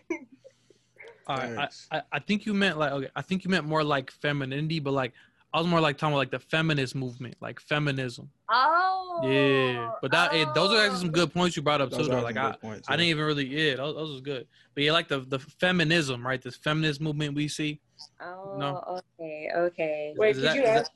[1.26, 3.84] All right, I, I, I think you meant like okay, I think you meant more
[3.84, 5.12] like femininity, but like
[5.54, 8.30] I was more like talking about like the feminist movement, like feminism.
[8.50, 9.20] oh.
[9.24, 12.12] Yeah, but that eh, those are actually some good points you brought up Those too.
[12.12, 12.18] Though.
[12.18, 14.46] are Like I, good points, I didn't even really yeah, those, those was good.
[14.74, 16.40] But yeah, like the the feminism, right?
[16.40, 17.80] This feminist movement we see.
[18.20, 19.00] Oh, No.
[19.20, 20.14] okay, okay.
[20.16, 20.90] Wait, Is could that- you is ask?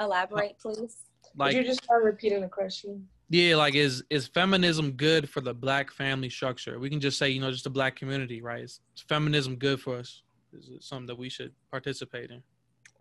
[0.00, 0.96] Elaborate, please.
[1.36, 3.06] Like could you just start repeating the question?
[3.28, 6.78] Yeah, like is is feminism good for the black family structure?
[6.78, 8.62] We can just say, you know, just the black community, right?
[8.64, 10.22] Is feminism good for us?
[10.52, 12.42] Is it something that we should participate in?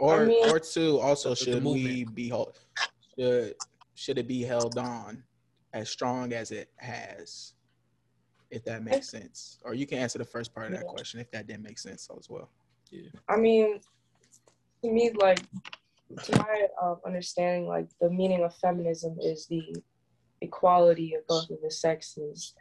[0.03, 2.57] Or I mean- or two, also should we be held
[3.17, 3.55] should
[3.95, 5.23] should it be held on
[5.73, 7.53] as strong as it has?
[8.53, 9.59] if that makes sense.
[9.65, 12.07] Or you can answer the first part of that question if that didn't make sense
[12.15, 12.51] as well.
[12.91, 13.09] Yeah.
[13.27, 13.79] I mean,
[14.83, 15.39] to me, like,
[16.25, 19.75] to my uh, understanding, like, the meaning of feminism is the
[20.41, 22.53] equality of both of the sexes.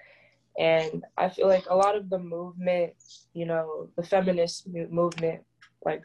[0.59, 2.95] And I feel like a lot of the movement,
[3.35, 5.43] you know, the feminist movement,
[5.85, 6.05] like,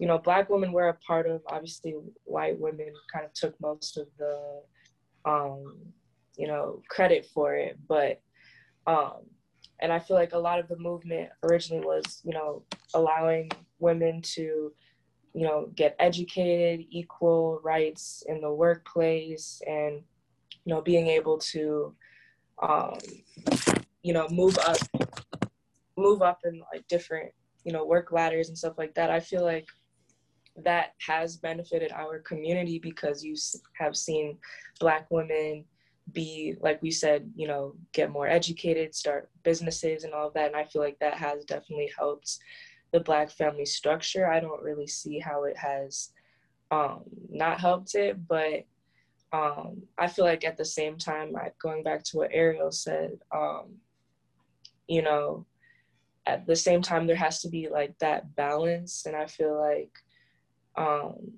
[0.00, 3.96] you know, black women were a part of, obviously, white women kind of took most
[3.96, 4.62] of the,
[5.24, 5.76] um,
[6.36, 7.78] you know, credit for it.
[7.88, 8.20] But
[8.86, 9.22] um,
[9.80, 12.62] and I feel like a lot of the movement originally was, you know,
[12.94, 14.72] allowing women to,
[15.34, 20.02] you know, get educated, equal rights in the workplace, and,
[20.64, 21.94] you know, being able to,
[22.62, 22.98] um,
[24.02, 24.76] you know, move up,
[25.96, 27.32] move up in like different,
[27.64, 29.10] you know, work ladders and stuff like that.
[29.10, 29.66] I feel like
[30.64, 33.34] that has benefited our community because you
[33.78, 34.38] have seen
[34.78, 35.64] Black women
[36.12, 40.46] be like we said you know get more educated start businesses and all of that
[40.46, 42.38] and i feel like that has definitely helped
[42.92, 46.12] the black family structure i don't really see how it has
[46.70, 48.64] um not helped it but
[49.32, 53.12] um i feel like at the same time like going back to what ariel said
[53.34, 53.72] um
[54.88, 55.46] you know
[56.26, 59.90] at the same time there has to be like that balance and i feel like
[60.76, 61.32] um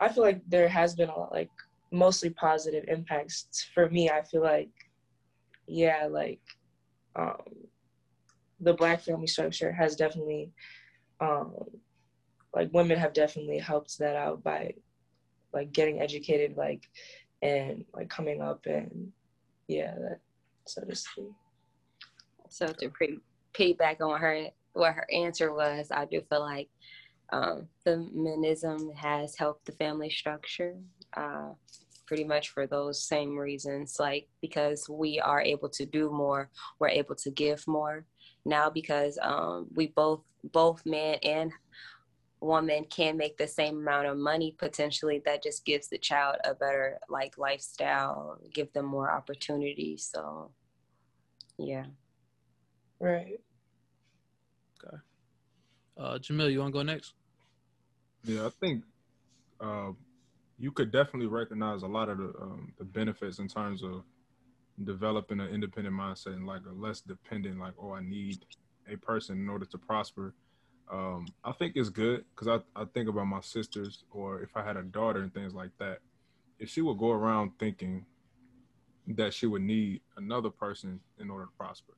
[0.00, 1.50] i feel like there has been a lot like
[1.92, 4.10] mostly positive impacts for me.
[4.10, 4.70] I feel like
[5.68, 6.40] yeah like
[7.16, 7.42] um
[8.60, 10.52] the black family structure has definitely
[11.20, 11.54] um
[12.54, 14.72] like women have definitely helped that out by
[15.52, 16.82] like getting educated like
[17.42, 19.12] and like coming up and
[19.68, 20.20] yeah that
[20.66, 21.32] so to speak.
[22.48, 23.18] So to pre
[23.56, 26.68] piggyback on her what her answer was i do feel like
[27.32, 30.76] um, feminism has helped the family structure
[31.16, 31.48] uh,
[32.06, 36.88] pretty much for those same reasons like because we are able to do more we're
[36.88, 38.06] able to give more.
[38.44, 41.52] Now because um, we both both men and
[42.40, 46.54] woman can make the same amount of money potentially that just gives the child a
[46.54, 50.50] better like lifestyle give them more opportunities so
[51.58, 51.86] yeah.
[53.00, 53.40] Right
[55.96, 57.14] uh jamil you want to go next?
[58.24, 58.84] Yeah i think
[59.60, 59.92] uh
[60.58, 64.02] you could definitely recognize a lot of the um, the benefits in terms of
[64.84, 68.38] developing an independent mindset and like a less dependent like oh i need
[68.88, 70.32] a person in order to prosper.
[70.90, 74.62] Um, i think it's good because I, I think about my sisters or if i
[74.64, 75.98] had a daughter and things like that
[76.58, 78.06] if she would go around thinking
[79.08, 81.94] that she would need another person in order to prosper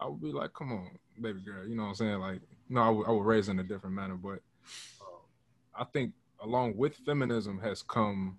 [0.00, 0.90] i would be like come on
[1.20, 3.94] baby girl you know what i'm saying like no i would, raise in a different
[3.94, 4.40] manner but
[5.00, 5.22] uh,
[5.74, 8.38] i think along with feminism has come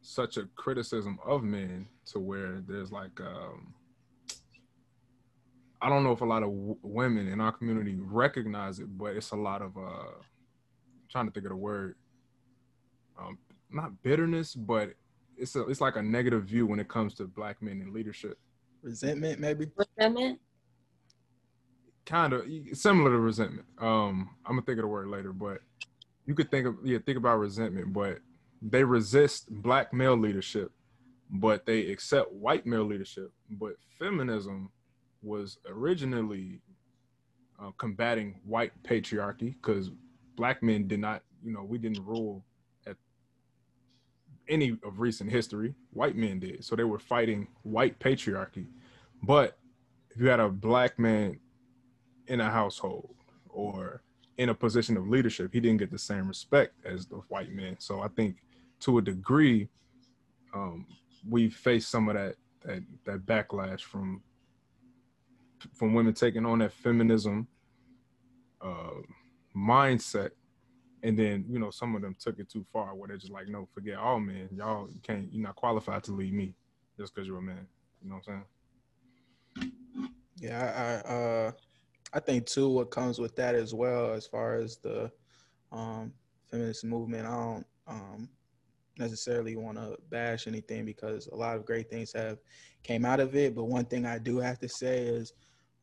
[0.00, 3.74] such a criticism of men to where there's like um,
[5.80, 9.16] I don't know if a lot of w- women in our community recognize it, but
[9.16, 11.96] it's a lot of uh, I'm trying to think of the word,
[13.18, 13.38] um,
[13.70, 14.90] not bitterness, but
[15.36, 18.38] it's a, it's like a negative view when it comes to black men in leadership.
[18.82, 19.66] Resentment, maybe.
[19.76, 20.40] Resentment.
[22.08, 22.42] Kind of
[22.72, 23.66] similar to resentment.
[23.78, 25.58] Um, I'm gonna think of the word later, but
[26.26, 28.18] you could think of yeah think about resentment but
[28.60, 30.72] they resist black male leadership
[31.30, 33.32] but they accept white male leadership.
[33.50, 34.70] But feminism
[35.22, 36.60] was originally
[37.60, 39.90] uh, combating white patriarchy because
[40.36, 42.44] black men did not you know we didn't rule
[42.86, 42.96] at
[44.48, 45.74] any of recent history.
[45.92, 46.64] White men did.
[46.64, 48.66] So they were fighting white patriarchy.
[49.22, 49.58] But
[50.10, 51.38] if you had a black man
[52.28, 53.14] in a household
[53.48, 54.02] or
[54.36, 57.76] in a position of leadership, he didn't get the same respect as the white men.
[57.78, 58.36] So I think
[58.80, 59.68] to a degree,
[60.54, 60.86] um,
[61.28, 64.22] we face some of that, that that backlash from
[65.74, 67.48] from women taking on that feminism
[68.60, 69.00] uh,
[69.56, 70.30] mindset,
[71.02, 73.48] and then you know some of them took it too far, where they're just like,
[73.48, 76.54] no, forget all men, y'all can't, you're not qualified to lead me
[76.96, 77.66] just because you're a man.
[78.02, 78.44] You know what I'm
[79.60, 79.72] saying?
[80.36, 81.52] Yeah, I, I uh,
[82.12, 85.10] I think too what comes with that as well, as far as the
[85.72, 86.12] um,
[86.50, 87.26] feminist movement.
[87.26, 88.28] I don't um,
[88.98, 92.38] necessarily want to bash anything because a lot of great things have
[92.82, 93.54] came out of it.
[93.54, 95.32] But one thing I do have to say is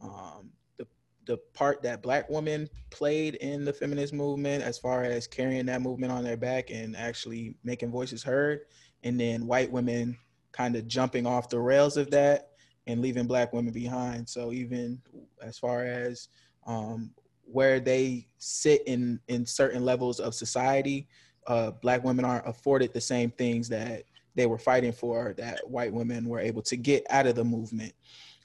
[0.01, 0.87] um, the
[1.25, 5.81] the part that Black women played in the feminist movement, as far as carrying that
[5.81, 8.61] movement on their back and actually making voices heard,
[9.03, 10.17] and then white women
[10.51, 12.51] kind of jumping off the rails of that
[12.87, 14.27] and leaving black women behind.
[14.27, 15.01] So even
[15.41, 16.29] as far as
[16.65, 17.11] um,
[17.43, 21.07] where they sit in in certain levels of society,
[21.47, 24.03] uh, black women aren't afforded the same things that
[24.35, 27.93] they were fighting for that white women were able to get out of the movement.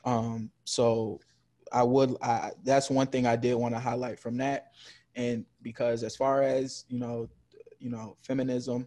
[0.05, 1.21] Um, so
[1.73, 4.73] I would I that's one thing I did want to highlight from that.
[5.17, 7.29] And because as far as, you know,
[7.79, 8.87] you know, feminism,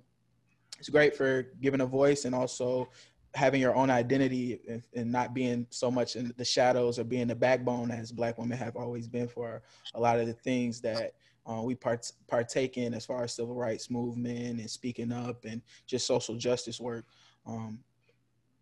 [0.79, 2.89] it's great for giving a voice and also
[3.35, 4.59] having your own identity
[4.93, 8.57] and, not being so much in the shadows or being the backbone as black women
[8.57, 9.61] have always been for
[9.95, 11.13] a lot of the things that
[11.49, 15.61] uh, we part, partake in as far as civil rights movement and speaking up and
[15.87, 17.05] just social justice work.
[17.45, 17.79] Um,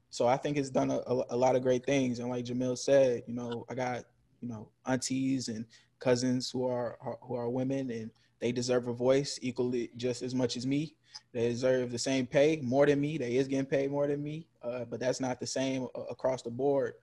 [0.09, 2.19] so I think it's done a, a, lot of great things.
[2.19, 4.05] And like Jamil said, you know, I got,
[4.41, 5.65] you know, aunties and
[5.99, 8.09] cousins who are, who are women and
[8.39, 10.95] they deserve a voice equally just as much as me.
[11.33, 13.17] They deserve the same pay, more than me.
[13.17, 16.51] They is getting paid more than me, uh, but that's not the same across the
[16.51, 16.93] board.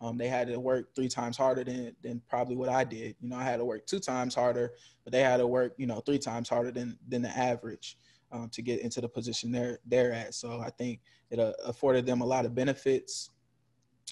[0.00, 3.16] Um, they had to work three times harder than than probably what I did.
[3.20, 4.72] You know, I had to work two times harder,
[5.04, 7.96] but they had to work, you know, three times harder than than the average
[8.30, 10.34] um, to get into the position they're they're at.
[10.34, 11.00] So I think
[11.30, 13.30] it uh, afforded them a lot of benefits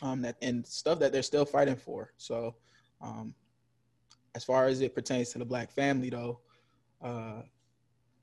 [0.03, 2.13] um, that and stuff that they're still fighting for.
[2.17, 2.57] So
[3.01, 3.35] um,
[4.35, 6.41] as far as it pertains to the black family, though,
[7.03, 7.43] uh,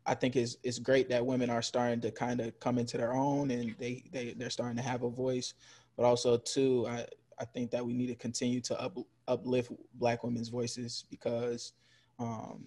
[0.06, 3.14] I think it's it's great that women are starting to kind of come into their
[3.14, 5.54] own and they they they're starting to have a voice.
[5.96, 7.06] But also too, I
[7.40, 8.98] I think that we need to continue to up,
[9.28, 11.74] uplift Black women's voices because
[12.20, 12.66] um,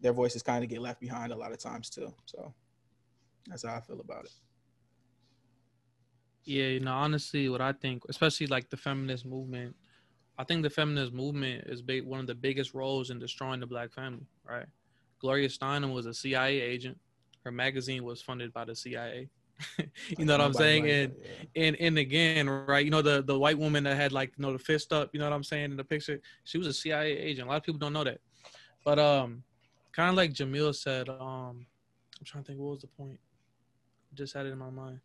[0.00, 2.12] their voices kind of get left behind a lot of times too.
[2.26, 2.52] So
[3.46, 4.32] that's how I feel about it.
[6.44, 9.76] Yeah, you know, honestly, what I think, especially like the feminist movement,
[10.38, 13.66] I think the feminist movement is big, one of the biggest roles in destroying the
[13.66, 14.66] black family, right?
[15.20, 16.98] Gloria Steinem was a CIA agent.
[17.44, 19.28] Her magazine was funded by the CIA.
[20.16, 20.88] you know what I'm saying?
[20.88, 21.14] And
[21.54, 21.62] yeah.
[21.64, 22.84] and and again, right?
[22.84, 25.10] You know the the white woman that had like you know the fist up.
[25.12, 26.20] You know what I'm saying in the picture?
[26.44, 27.48] She was a CIA agent.
[27.48, 28.20] A lot of people don't know that,
[28.84, 29.42] but um,
[29.92, 31.08] kind of like Jamil said.
[31.08, 31.66] Um,
[32.18, 33.18] I'm trying to think what was the point.
[34.14, 35.00] Just had it in my mind.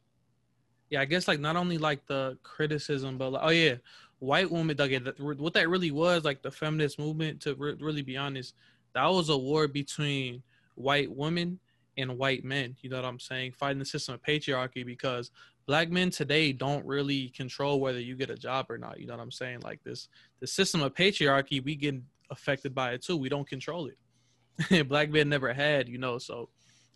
[0.90, 3.76] Yeah, I guess like not only like the criticism, but like, oh yeah,
[4.20, 4.80] white woman.
[4.80, 7.42] Okay, what that really was like the feminist movement.
[7.42, 8.54] To re- really be honest,
[8.94, 10.44] that was a war between
[10.76, 11.60] white women
[11.98, 12.76] and white men.
[12.82, 13.54] You know what I'm saying?
[13.54, 15.32] Fighting the system of patriarchy because
[15.66, 19.00] black men today don't really control whether you get a job or not.
[19.00, 19.60] You know what I'm saying?
[19.62, 20.08] Like this,
[20.40, 21.96] the system of patriarchy, we get
[22.30, 23.18] affected by it too.
[23.18, 24.88] We don't control it.
[24.88, 26.18] black men never had, you know.
[26.18, 26.50] So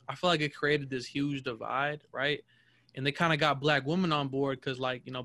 [0.08, 2.42] I feel like it created this huge divide, right?
[2.96, 5.24] And they kind of got black women on board because, like, you know,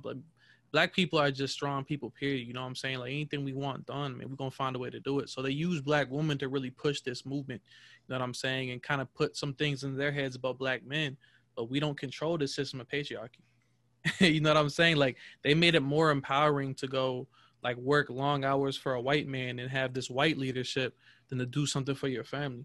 [0.72, 2.46] black people are just strong people, period.
[2.46, 2.98] You know what I'm saying?
[2.98, 5.28] Like anything we want done, man, we're gonna find a way to do it.
[5.28, 8.70] So they use black women to really push this movement, you know what I'm saying,
[8.70, 11.16] and kind of put some things in their heads about black men,
[11.54, 13.42] but we don't control the system of patriarchy.
[14.18, 14.96] you know what I'm saying?
[14.96, 17.28] Like they made it more empowering to go
[17.62, 20.96] like work long hours for a white man and have this white leadership
[21.28, 22.64] than to do something for your family.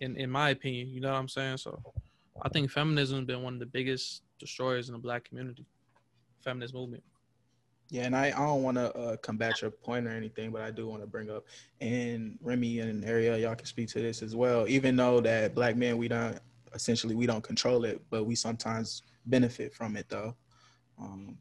[0.00, 1.58] In in my opinion, you know what I'm saying?
[1.58, 1.80] So
[2.42, 5.66] I think feminism has been one of the biggest destroyers in the black community.
[6.42, 7.04] Feminist movement.
[7.90, 10.70] Yeah, and I, I don't want to uh, combat your point or anything, but I
[10.70, 11.44] do want to bring up,
[11.80, 14.66] and Remy and Ariel, y'all can speak to this as well.
[14.66, 16.38] Even though that black men, we don't
[16.74, 20.34] essentially we don't control it, but we sometimes benefit from it though.
[20.98, 21.38] Um,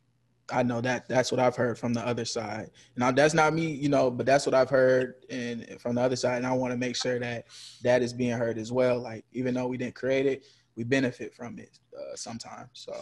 [0.51, 2.71] I know that that's what I've heard from the other side.
[2.97, 6.15] Now that's not me, you know, but that's what I've heard and from the other
[6.15, 7.45] side, and I want to make sure that
[7.83, 8.99] that is being heard as well.
[8.99, 12.69] Like even though we didn't create it, we benefit from it uh, sometimes.
[12.73, 12.93] So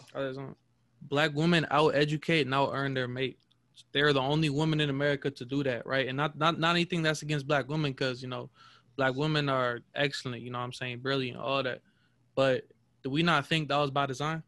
[1.01, 3.37] black women out educate and out earn their mate.
[3.93, 6.07] They're the only women in America to do that, right?
[6.07, 8.49] And not not not anything that's against black women, because you know,
[8.95, 10.41] black women are excellent.
[10.41, 11.81] You know, what I'm saying brilliant, all that.
[12.35, 12.67] But
[13.03, 14.43] do we not think that was by design?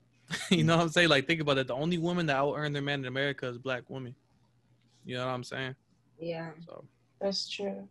[0.50, 1.08] you know what I'm saying?
[1.08, 1.66] Like think about it.
[1.66, 4.14] The only woman that out earn their man in America is black women.
[5.04, 5.74] You know what I'm saying?
[6.18, 6.50] Yeah.
[6.66, 6.84] So
[7.20, 7.88] that's true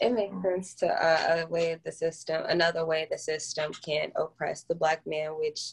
[0.00, 4.62] it makes sense to uh, a way the system, another way the system can oppress
[4.62, 5.72] the black man, which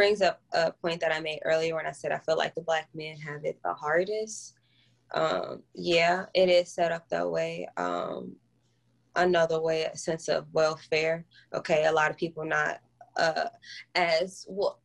[0.00, 2.62] brings up a point that I made earlier when I said I feel like the
[2.62, 4.54] black men have it the hardest.
[5.12, 7.68] Um, yeah, it is set up that way.
[7.76, 8.34] Um,
[9.14, 11.26] another way, a sense of welfare.
[11.52, 12.80] Okay, a lot of people not
[13.18, 13.50] uh,
[13.94, 14.80] as well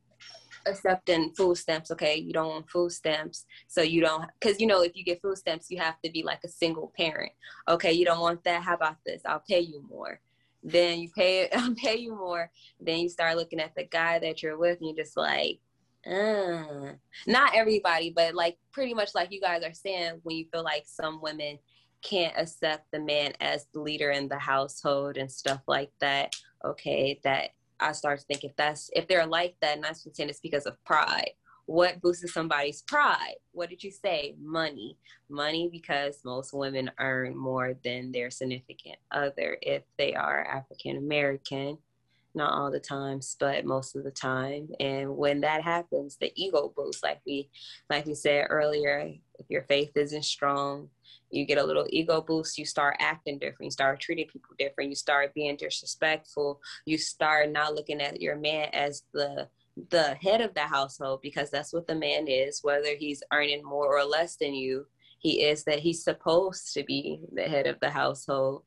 [0.68, 1.92] accepting food stamps.
[1.92, 5.22] Okay, you don't want food stamps, so you don't because you know if you get
[5.22, 7.32] food stamps, you have to be like a single parent.
[7.70, 8.64] Okay, you don't want that.
[8.64, 9.22] How about this?
[9.26, 10.20] I'll pay you more.
[10.66, 12.52] Then you pay I'll pay you more.
[12.80, 15.60] Then you start looking at the guy that you're with, and you're just like,
[16.06, 16.94] uh.
[17.28, 20.84] not everybody, but like pretty much like you guys are saying when you feel like
[20.86, 21.60] some women
[22.02, 26.36] can't accept the man as the leader in the household and stuff like that.
[26.64, 30.30] Okay, that I start to think if that's if they're like that, nine to ten,
[30.30, 31.32] it's because of pride.
[31.68, 33.36] What boosts somebody's pride?
[33.52, 34.36] What did you say?
[34.40, 34.98] Money.
[35.30, 41.78] Money because most women earn more than their significant other if they are African American.
[42.36, 44.70] not all the times, but most of the time.
[44.80, 47.50] And when that happens, the ego boosts, like we
[47.90, 50.90] like we said earlier, if your faith isn't strong,
[51.32, 54.90] you get a little ego boost, you start acting different, you start treating people different,
[54.90, 59.48] you start being disrespectful, you start not looking at your man as the
[59.90, 63.98] the head of the household because that's what the man is, whether he's earning more
[63.98, 64.86] or less than you.
[65.20, 68.64] He is that he's supposed to be the head of the household.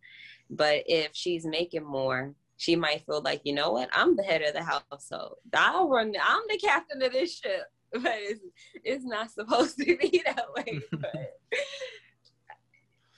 [0.50, 4.42] But if she's making more, she might feel like, you know what, I'm the head
[4.42, 5.36] of the household.
[5.54, 7.64] I'll run, I'm the captain of this ship.
[7.90, 8.42] But it's,
[8.84, 10.80] it's not supposed to be that way.
[10.92, 11.32] But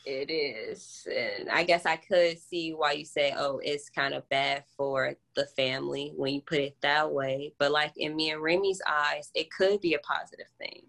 [0.05, 1.07] it is.
[1.15, 5.15] And I guess I could see why you say, oh, it's kind of bad for
[5.35, 7.53] the family when you put it that way.
[7.59, 10.83] But like in me and Remy's eyes, it could be a positive thing.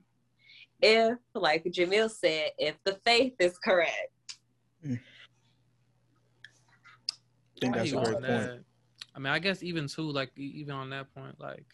[0.82, 4.38] If, like Jamil said, if the faith is correct.
[4.86, 5.00] Mm.
[7.56, 8.66] I think that's a great point.
[9.14, 11.66] I mean, I guess even too, like even on that point, like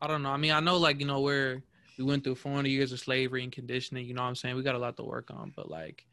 [0.00, 0.30] I don't know.
[0.30, 1.62] I mean, I know like, you know, where
[1.98, 4.56] we went through 400 years of slavery and conditioning, you know what I'm saying?
[4.56, 6.06] We got a lot to work on, but like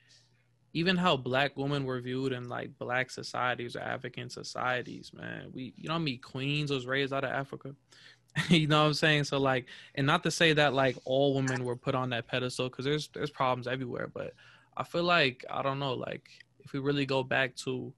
[0.78, 5.50] even how black women were viewed in like black societies or African societies, man.
[5.52, 7.74] We you know I mean Queens was raised out of Africa.
[8.50, 9.24] you know what I'm saying?
[9.24, 9.66] So like
[9.96, 13.08] and not to say that like all women were put on that pedestal because there's
[13.08, 14.34] there's problems everywhere, but
[14.78, 17.92] I feel like I don't know, like if we really go back to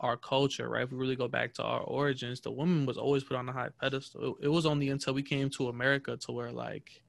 [0.00, 0.82] our culture, right?
[0.82, 3.52] If we really go back to our origins, the woman was always put on a
[3.52, 4.36] high pedestal.
[4.42, 7.00] It, it was only until we came to America to where like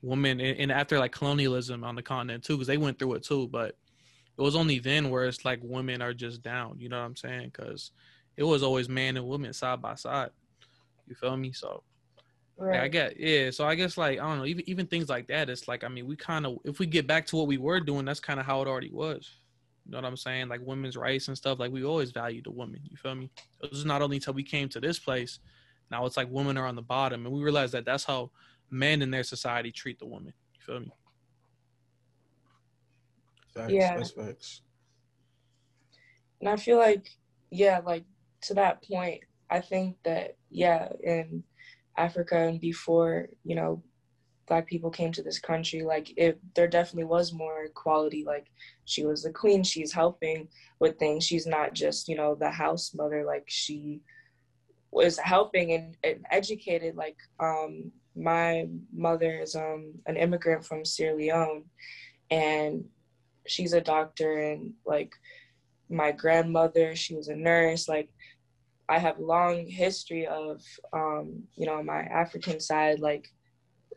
[0.00, 3.22] women and, and after like colonialism on the continent too, because they went through it
[3.22, 3.76] too, but
[4.38, 6.76] it was only then where it's like women are just down.
[6.78, 7.50] You know what I'm saying?
[7.52, 7.92] Because
[8.36, 10.30] it was always man and woman side by side.
[11.06, 11.52] You feel me?
[11.52, 11.82] So
[12.58, 12.80] right.
[12.80, 13.50] I get yeah.
[13.50, 14.44] So I guess like I don't know.
[14.44, 15.48] Even even things like that.
[15.48, 17.80] It's like I mean we kind of if we get back to what we were
[17.80, 19.30] doing, that's kind of how it already was.
[19.86, 20.48] You know what I'm saying?
[20.48, 21.58] Like women's rights and stuff.
[21.58, 22.80] Like we always valued the woman.
[22.90, 23.30] You feel me?
[23.62, 25.38] It was not only until we came to this place.
[25.90, 28.32] Now it's like women are on the bottom, and we realize that that's how
[28.70, 30.32] men in their society treat the woman.
[30.54, 30.92] You feel me?
[33.56, 33.96] Facts, yeah.
[33.96, 34.60] That's facts.
[36.40, 37.08] And I feel like,
[37.50, 38.04] yeah, like
[38.42, 41.42] to that point, I think that, yeah, in
[41.96, 43.82] Africa and before, you know,
[44.46, 48.24] black people came to this country, like it, there definitely was more equality.
[48.24, 48.46] Like
[48.84, 50.48] she was the queen, she's helping
[50.78, 51.24] with things.
[51.24, 53.24] She's not just, you know, the house mother.
[53.24, 54.02] Like she
[54.90, 56.94] was helping and, and educated.
[56.94, 61.64] Like um, my mother is um, an immigrant from Sierra Leone,
[62.30, 62.84] and
[63.46, 65.12] she's a doctor and like
[65.88, 68.08] my grandmother she was a nurse like
[68.88, 73.28] i have long history of um, you know my african side like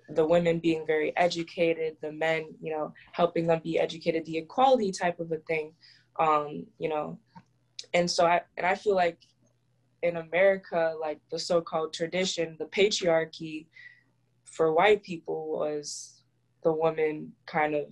[0.10, 4.92] the women being very educated the men you know helping them be educated the equality
[4.92, 5.74] type of a thing
[6.20, 7.18] um, you know.
[7.94, 9.18] And so i and i feel like
[10.04, 13.66] in america like the so-called tradition the patriarchy
[14.46, 16.22] for white people was
[16.64, 17.86] the woman kind of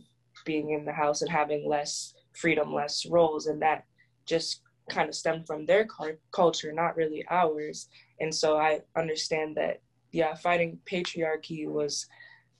[0.48, 3.84] being in the house and having less freedom, less roles, and that
[4.26, 5.86] just kind of stemmed from their
[6.32, 7.90] culture, not really ours.
[8.22, 9.82] And so I understand that,
[10.12, 12.08] yeah, fighting patriarchy was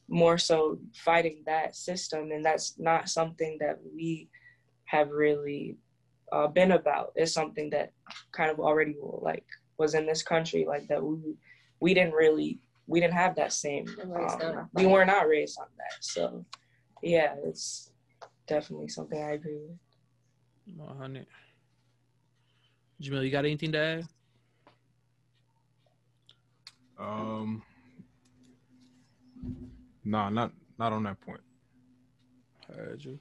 [0.10, 4.30] more so fighting that system, and that's not something that we
[4.86, 5.78] have really
[6.32, 7.14] uh, been about.
[7.16, 7.94] It's something that
[8.34, 9.46] kind of already like
[9.78, 11.18] was in this country, like that we
[11.80, 13.86] we didn't really we didn't have that same.
[14.02, 16.46] Um, we were not raised on that, so
[17.02, 17.92] yeah, it's
[18.48, 19.78] definitely something I agree with.
[20.76, 21.26] 100.
[23.02, 24.08] Jamil, you got anything to add?
[27.00, 27.62] Um,
[30.04, 31.42] nah, not not on that point.
[32.76, 33.20] Heard you.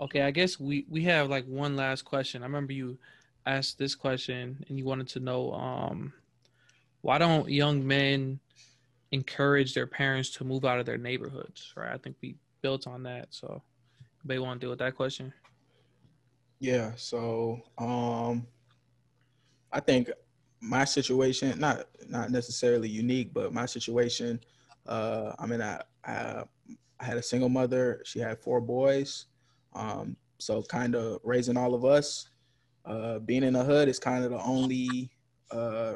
[0.00, 2.42] Okay, I guess we we have like one last question.
[2.42, 2.98] I remember you
[3.44, 6.12] asked this question and you wanted to know um
[7.00, 8.40] why don't young men
[9.12, 11.92] encourage their parents to move out of their neighborhoods, right?
[11.92, 12.36] I think we
[12.66, 13.26] built on that.
[13.30, 13.62] So,
[14.24, 15.32] they want to deal with that question?
[16.58, 16.90] Yeah.
[16.96, 18.46] So, um,
[19.72, 20.10] I think
[20.60, 24.40] my situation not not necessarily unique, but my situation.
[24.86, 26.42] Uh, I mean, I, I
[27.00, 28.02] I had a single mother.
[28.04, 29.26] She had four boys.
[29.74, 32.28] Um, so kind of raising all of us.
[32.84, 35.10] Uh, being in the hood is kind of the only
[35.50, 35.94] uh,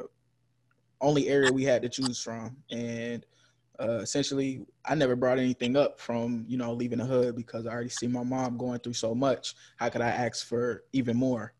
[1.01, 3.25] only area we had to choose from, and
[3.81, 7.71] uh, essentially I never brought anything up from you know leaving the hood because I
[7.71, 9.55] already see my mom going through so much.
[9.77, 11.53] How could I ask for even more?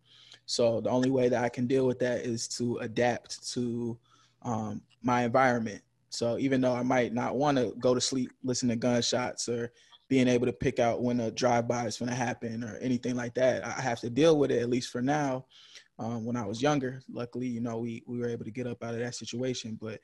[0.45, 3.97] So the only way that I can deal with that is to adapt to
[4.41, 5.82] um, my environment.
[6.09, 9.72] So even though I might not want to go to sleep listening to gunshots or
[10.09, 13.34] being able to pick out when a drive-by is going to happen or anything like
[13.36, 15.45] that, I have to deal with it at least for now
[15.99, 17.01] um, when I was younger.
[17.09, 19.78] Luckily, you know, we we were able to get up out of that situation.
[19.80, 20.01] But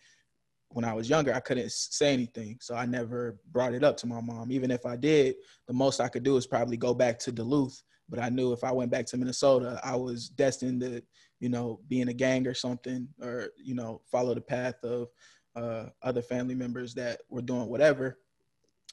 [0.69, 4.07] when I was younger, I couldn't say anything, so I never brought it up to
[4.07, 4.51] my mom.
[4.51, 5.35] Even if I did,
[5.67, 7.81] the most I could do is probably go back to Duluth.
[8.09, 11.01] But I knew if I went back to Minnesota, I was destined to,
[11.39, 15.07] you know, be in a gang or something, or you know, follow the path of
[15.55, 18.19] uh, other family members that were doing whatever.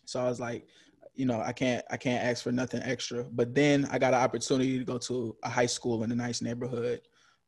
[0.05, 0.67] So I was like,
[1.15, 3.25] you know, I can't I can't ask for nothing extra.
[3.25, 6.43] But then I got an opportunity to go to a high school in a nice
[6.43, 7.01] neighborhood.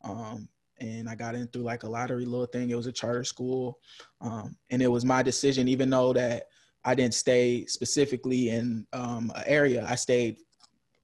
[0.05, 0.49] Um,
[0.81, 2.71] and I got in through like a lottery little thing.
[2.71, 3.79] It was a charter school.
[4.21, 6.45] Um, and it was my decision, even though that
[6.85, 10.39] I didn't stay specifically in um, an area, I stayed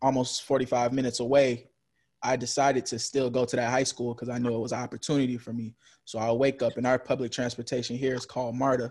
[0.00, 1.68] almost 45 minutes away.
[2.22, 4.80] I decided to still go to that high school because I knew it was an
[4.80, 5.74] opportunity for me.
[6.04, 8.90] So I'll wake up, and our public transportation here is called MARTA.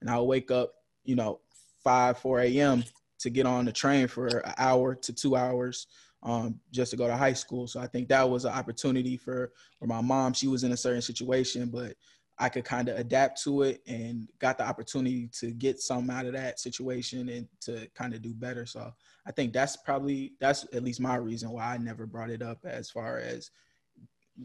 [0.00, 0.72] And I'll wake up,
[1.04, 1.40] you know,
[1.84, 2.84] 5, 4 a.m
[3.20, 5.86] to get on the train for an hour to two hours
[6.22, 7.66] um, just to go to high school.
[7.66, 10.32] So I think that was an opportunity for, for my mom.
[10.32, 11.94] She was in a certain situation, but
[12.38, 16.24] I could kind of adapt to it and got the opportunity to get some out
[16.24, 18.64] of that situation and to kind of do better.
[18.64, 18.92] So
[19.26, 22.58] I think that's probably that's at least my reason why I never brought it up
[22.64, 23.50] as far as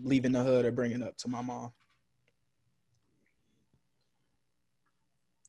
[0.03, 1.71] leaving the hood or bringing up to my mom.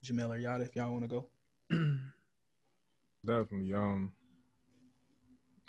[0.04, 1.26] Jamil or Yada, if y'all want to go.
[3.26, 3.74] definitely.
[3.74, 4.12] Um,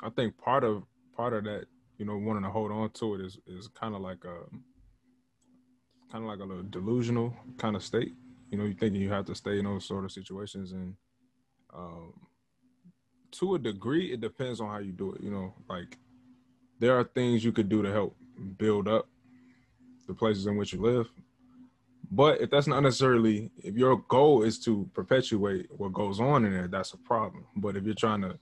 [0.03, 0.83] I think part of
[1.15, 1.65] part of that,
[1.97, 4.43] you know, wanting to hold on to it is is kind of like a
[6.11, 8.13] kind of like a little delusional kind of state.
[8.51, 10.95] You know, you're thinking you have to stay in those sort of situations, and
[11.75, 12.13] um,
[13.31, 15.21] to a degree, it depends on how you do it.
[15.21, 15.97] You know, like
[16.79, 18.15] there are things you could do to help
[18.57, 19.07] build up
[20.07, 21.09] the places in which you live.
[22.09, 26.53] But if that's not necessarily, if your goal is to perpetuate what goes on in
[26.53, 27.45] there, that's a problem.
[27.57, 28.39] But if you're trying to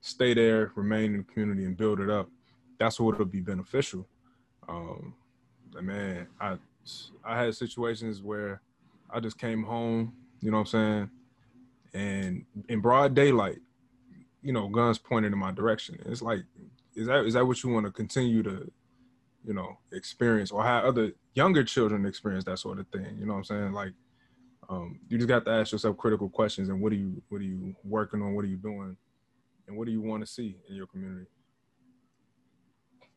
[0.00, 2.28] stay there, remain in the community, and build it up,
[2.78, 4.06] that's what will be beneficial.
[4.68, 5.14] Um,
[5.80, 6.56] man, I
[7.24, 8.62] I had situations where
[9.10, 11.10] I just came home, you know what I'm saying,
[11.94, 13.58] and in broad daylight,
[14.42, 15.98] you know, guns pointed in my direction.
[16.06, 16.40] It's like,
[16.94, 18.70] is that is that what you want to continue to
[19.46, 23.16] you know, experience or how other younger children experience that sort of thing.
[23.18, 23.72] You know what I'm saying?
[23.72, 23.92] Like,
[24.68, 27.44] um, you just got to ask yourself critical questions and what are you what are
[27.44, 28.34] you working on?
[28.34, 28.96] What are you doing?
[29.70, 31.26] And what do you want to see in your community?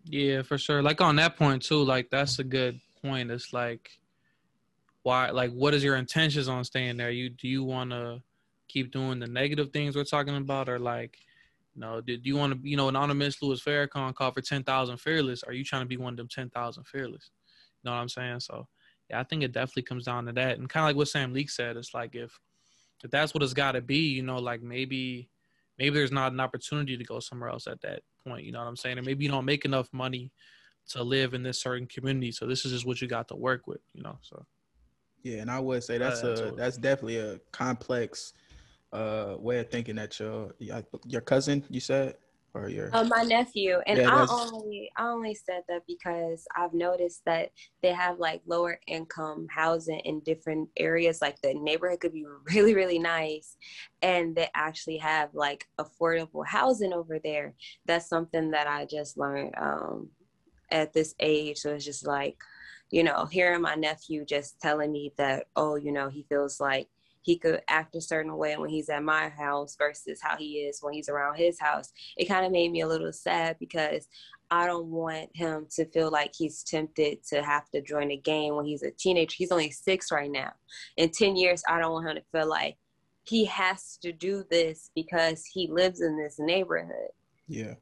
[0.06, 0.84] Yeah, for sure.
[0.84, 3.32] Like on that point too, like that's a good point.
[3.32, 3.90] It's like
[5.02, 7.10] why like what is your intentions on staying there?
[7.10, 8.22] You do you wanna
[8.68, 11.18] keep doing the negative things we're talking about or like
[11.74, 14.42] you know, do, do you want to, you know, an anonymous Louis Farrakhan called for
[14.42, 15.42] 10,000 fearless?
[15.42, 17.32] Are you trying to be one of them 10,000 fearless?
[17.82, 18.42] You know what I'm saying?
[18.42, 18.68] So,
[19.10, 20.60] yeah, I think it definitely comes down to that.
[20.60, 22.40] And kind of like what Sam Leek said, it's like if,
[23.04, 25.32] if that's what it's got to be, you know, like maybe,
[25.80, 28.46] maybe there's not an opportunity to go somewhere else at that point.
[28.46, 29.00] You know what I'm saying?
[29.00, 30.32] Or maybe you don't make enough money
[30.90, 32.32] to live in this certain community.
[32.32, 34.18] So this is just what you got to work with, you know?
[34.22, 34.46] So.
[35.24, 38.34] Yeah, and I would say that's uh, a that's definitely a complex
[38.92, 42.16] uh way of thinking that your your cousin you said
[42.54, 46.74] or your uh, my nephew and yeah, i only i only said that because i've
[46.74, 47.50] noticed that
[47.82, 52.76] they have like lower income housing in different areas like the neighborhood could be really
[52.76, 53.58] really nice
[54.04, 57.54] and they actually have like affordable housing over there.
[57.86, 60.10] That's something that i just learned um
[60.70, 61.60] at this age.
[61.60, 62.38] So it's just like
[62.92, 66.88] you know hearing my nephew just telling me that oh you know he feels like
[67.24, 70.80] he could act a certain way when he's at my house versus how he is
[70.82, 71.92] when he's around his house.
[72.18, 74.08] It kind of made me a little sad because
[74.52, 78.56] I don't want him to feel like he's tempted to have to join a game
[78.56, 79.36] when he's a teenager.
[79.36, 80.52] He's only six right now.
[80.98, 82.78] In 10 years, I don't want him to feel like
[83.24, 87.10] he has to do this because he lives in this neighborhood.
[87.48, 87.76] Yeah.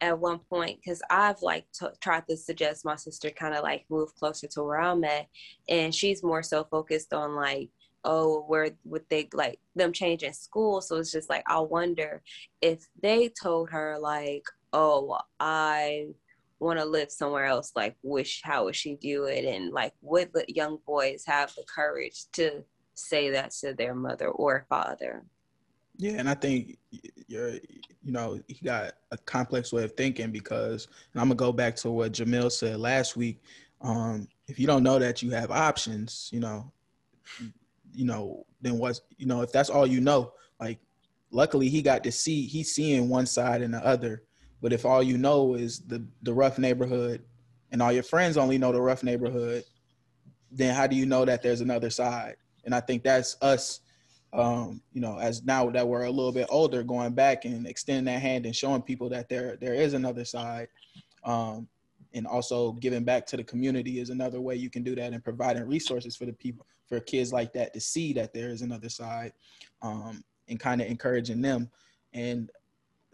[0.00, 3.84] At one point, because I've like t- tried to suggest my sister kind of like
[3.88, 5.26] move closer to where I'm at,
[5.68, 7.70] and she's more so focused on like
[8.06, 10.80] oh, where would they like them changing school?
[10.80, 12.22] So it's just like, I wonder
[12.62, 16.06] if they told her, like, oh, I
[16.60, 19.44] want to live somewhere else, like, wish, how would she do it?
[19.44, 22.64] And like, would the young boys have the courage to
[22.94, 25.24] say that to their mother or father?
[25.98, 26.78] Yeah, and I think
[27.26, 31.52] you're, you know, he got a complex way of thinking because, and I'm gonna go
[31.52, 33.42] back to what Jamil said last week.
[33.80, 36.70] Um, if you don't know that you have options, you know,
[37.92, 40.78] you know, then what's you know, if that's all you know, like
[41.30, 44.22] luckily he got to see he's seeing one side and the other.
[44.62, 47.22] But if all you know is the the rough neighborhood
[47.72, 49.64] and all your friends only know the rough neighborhood,
[50.50, 52.36] then how do you know that there's another side?
[52.64, 53.80] And I think that's us
[54.32, 58.04] um, you know, as now that we're a little bit older, going back and extending
[58.04, 60.68] that hand and showing people that there there is another side.
[61.24, 61.68] Um,
[62.16, 65.22] and also giving back to the community is another way you can do that and
[65.22, 68.88] providing resources for the people for kids like that to see that there is another
[68.88, 69.32] side
[69.82, 71.70] um, and kind of encouraging them.
[72.12, 72.50] And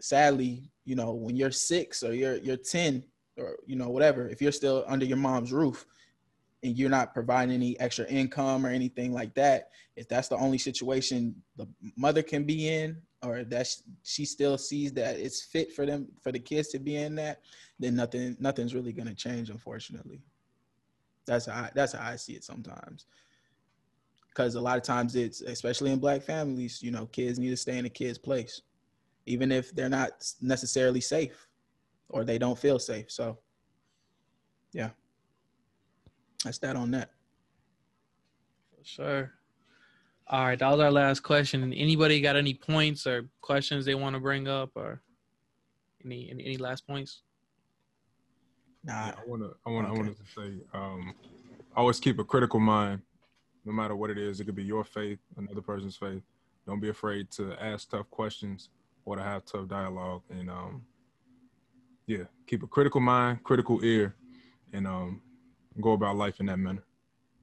[0.03, 3.03] sadly you know when you're six or you're you're 10
[3.37, 5.85] or you know whatever if you're still under your mom's roof
[6.61, 10.57] and you're not providing any extra income or anything like that if that's the only
[10.57, 11.65] situation the
[11.95, 13.67] mother can be in or that
[14.03, 17.41] she still sees that it's fit for them for the kids to be in that
[17.79, 20.21] then nothing nothing's really to change unfortunately.
[21.25, 23.05] That's how I, that's how I see it sometimes.
[24.29, 27.57] Because a lot of times it's especially in black families you know kids need to
[27.57, 28.61] stay in a kid's place
[29.25, 31.47] even if they're not necessarily safe
[32.09, 33.09] or they don't feel safe.
[33.09, 33.37] So
[34.73, 34.89] yeah.
[36.43, 37.11] That's that on that.
[38.83, 39.31] Sure
[40.27, 41.73] all right, that was our last question.
[41.73, 45.01] Anybody got any points or questions they want to bring up, or
[46.03, 47.23] any any, any last points?
[48.83, 49.95] Nah, yeah, I wanna I wanna okay.
[49.95, 51.13] I wanted to say, um,
[51.75, 53.01] always keep a critical mind,
[53.65, 54.39] no matter what it is.
[54.39, 56.23] It could be your faith, another person's faith.
[56.65, 58.69] Don't be afraid to ask tough questions
[59.05, 60.83] or to have tough dialogue, and um,
[62.07, 64.15] yeah, keep a critical mind, critical ear,
[64.71, 65.21] and um,
[65.81, 66.83] go about life in that manner.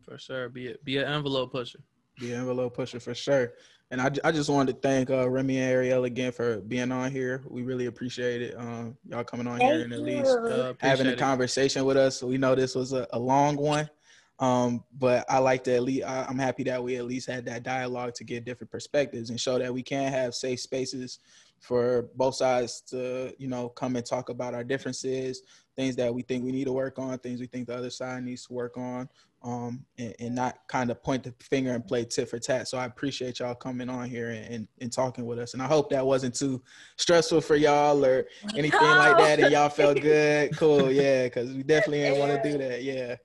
[0.02, 1.80] For sure, be it be an envelope pusher.
[2.20, 3.54] The envelope pusher for sure.
[3.90, 7.10] And I, I just wanted to thank uh, Remy and Ariel again for being on
[7.10, 7.42] here.
[7.48, 8.54] We really appreciate it.
[8.56, 12.22] Um, y'all coming on thank here and at least uh, having a conversation with us.
[12.22, 13.90] We know this was a, a long one,
[14.38, 16.06] um, but I like to at least.
[16.06, 19.40] I, I'm happy that we at least had that dialogue to get different perspectives and
[19.40, 21.18] show that we can have safe spaces
[21.58, 25.42] for both sides to you know come and talk about our differences,
[25.80, 28.22] things that we think we need to work on, things we think the other side
[28.22, 29.08] needs to work on
[29.42, 32.68] um, and, and, not kind of point the finger and play tit for tat.
[32.68, 35.54] So I appreciate y'all coming on here and, and, and, talking with us.
[35.54, 36.62] And I hope that wasn't too
[36.96, 39.40] stressful for y'all or anything like that.
[39.40, 40.54] And y'all felt good.
[40.58, 40.92] Cool.
[40.92, 41.26] Yeah.
[41.30, 42.84] Cause we definitely didn't want to do that.
[42.84, 43.16] Yeah.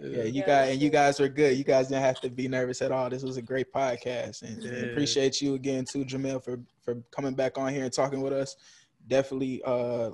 [0.00, 0.22] Yeah.
[0.22, 1.58] You guys, and you guys were good.
[1.58, 3.10] You guys didn't have to be nervous at all.
[3.10, 4.70] This was a great podcast and, yeah.
[4.70, 8.32] and appreciate you again too, Jamil, for, for coming back on here and talking with
[8.32, 8.54] us.
[9.08, 10.10] Definitely, uh,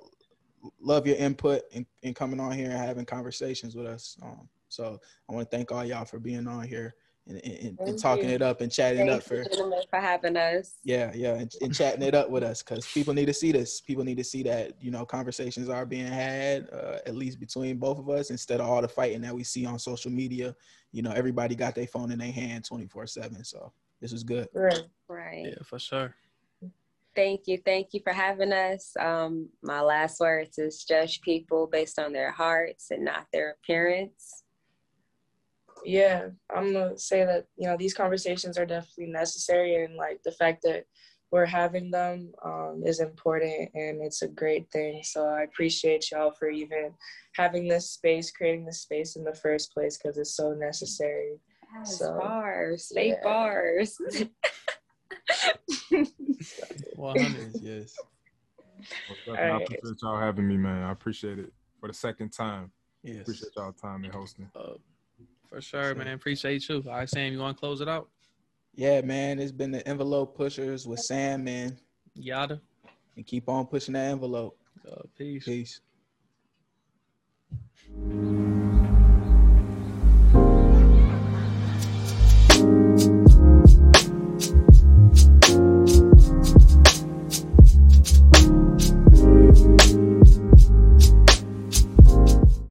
[0.81, 4.17] love your input and, and coming on here and having conversations with us.
[4.23, 6.95] Um, so I want to thank all y'all for being on here
[7.29, 8.37] and, and, and talking you.
[8.37, 9.45] it up and chatting Thank up for
[9.91, 10.75] for having us.
[10.85, 13.81] Yeah, yeah, and, and chatting it up with us because people need to see this.
[13.81, 17.79] People need to see that you know conversations are being had uh, at least between
[17.79, 20.55] both of us instead of all the fighting that we see on social media.
[20.93, 23.43] You know, everybody got their phone in their hand twenty four seven.
[23.45, 24.49] So this is good.
[24.55, 24.85] Right.
[25.09, 25.47] Right.
[25.47, 26.15] Yeah, for sure.
[27.17, 27.59] Thank you.
[27.65, 28.93] Thank you for having us.
[29.01, 34.45] Um, my last words is judge people based on their hearts and not their appearance
[35.87, 40.33] yeah, I'm gonna say that you know these conversations are definitely necessary, and like the
[40.33, 40.85] fact that
[41.31, 45.01] we're having them um, is important, and it's a great thing.
[45.05, 46.93] So I appreciate y'all for even
[47.35, 51.39] having this space, creating this space in the first place, because it's so necessary.
[51.75, 53.25] Yes, so, bars, fake yeah.
[53.25, 53.97] bars.
[56.95, 57.95] One hundred, yes.
[59.27, 60.83] Well, I appreciate y'all having me, man.
[60.83, 62.71] I appreciate it for the second time.
[63.03, 63.23] Yes.
[63.23, 64.51] Appreciate y'all time and hosting.
[64.55, 64.75] Uh,
[65.49, 66.09] for sure, man.
[66.09, 66.83] Appreciate you.
[66.87, 68.09] All right, Sam, you want to close it out?
[68.75, 69.39] Yeah, man.
[69.39, 71.79] It's been the envelope pushers with Sam, man.
[72.15, 72.61] Yada.
[73.17, 74.59] And keep on pushing that envelope.
[74.87, 75.45] Uh, peace.
[75.45, 75.81] Peace.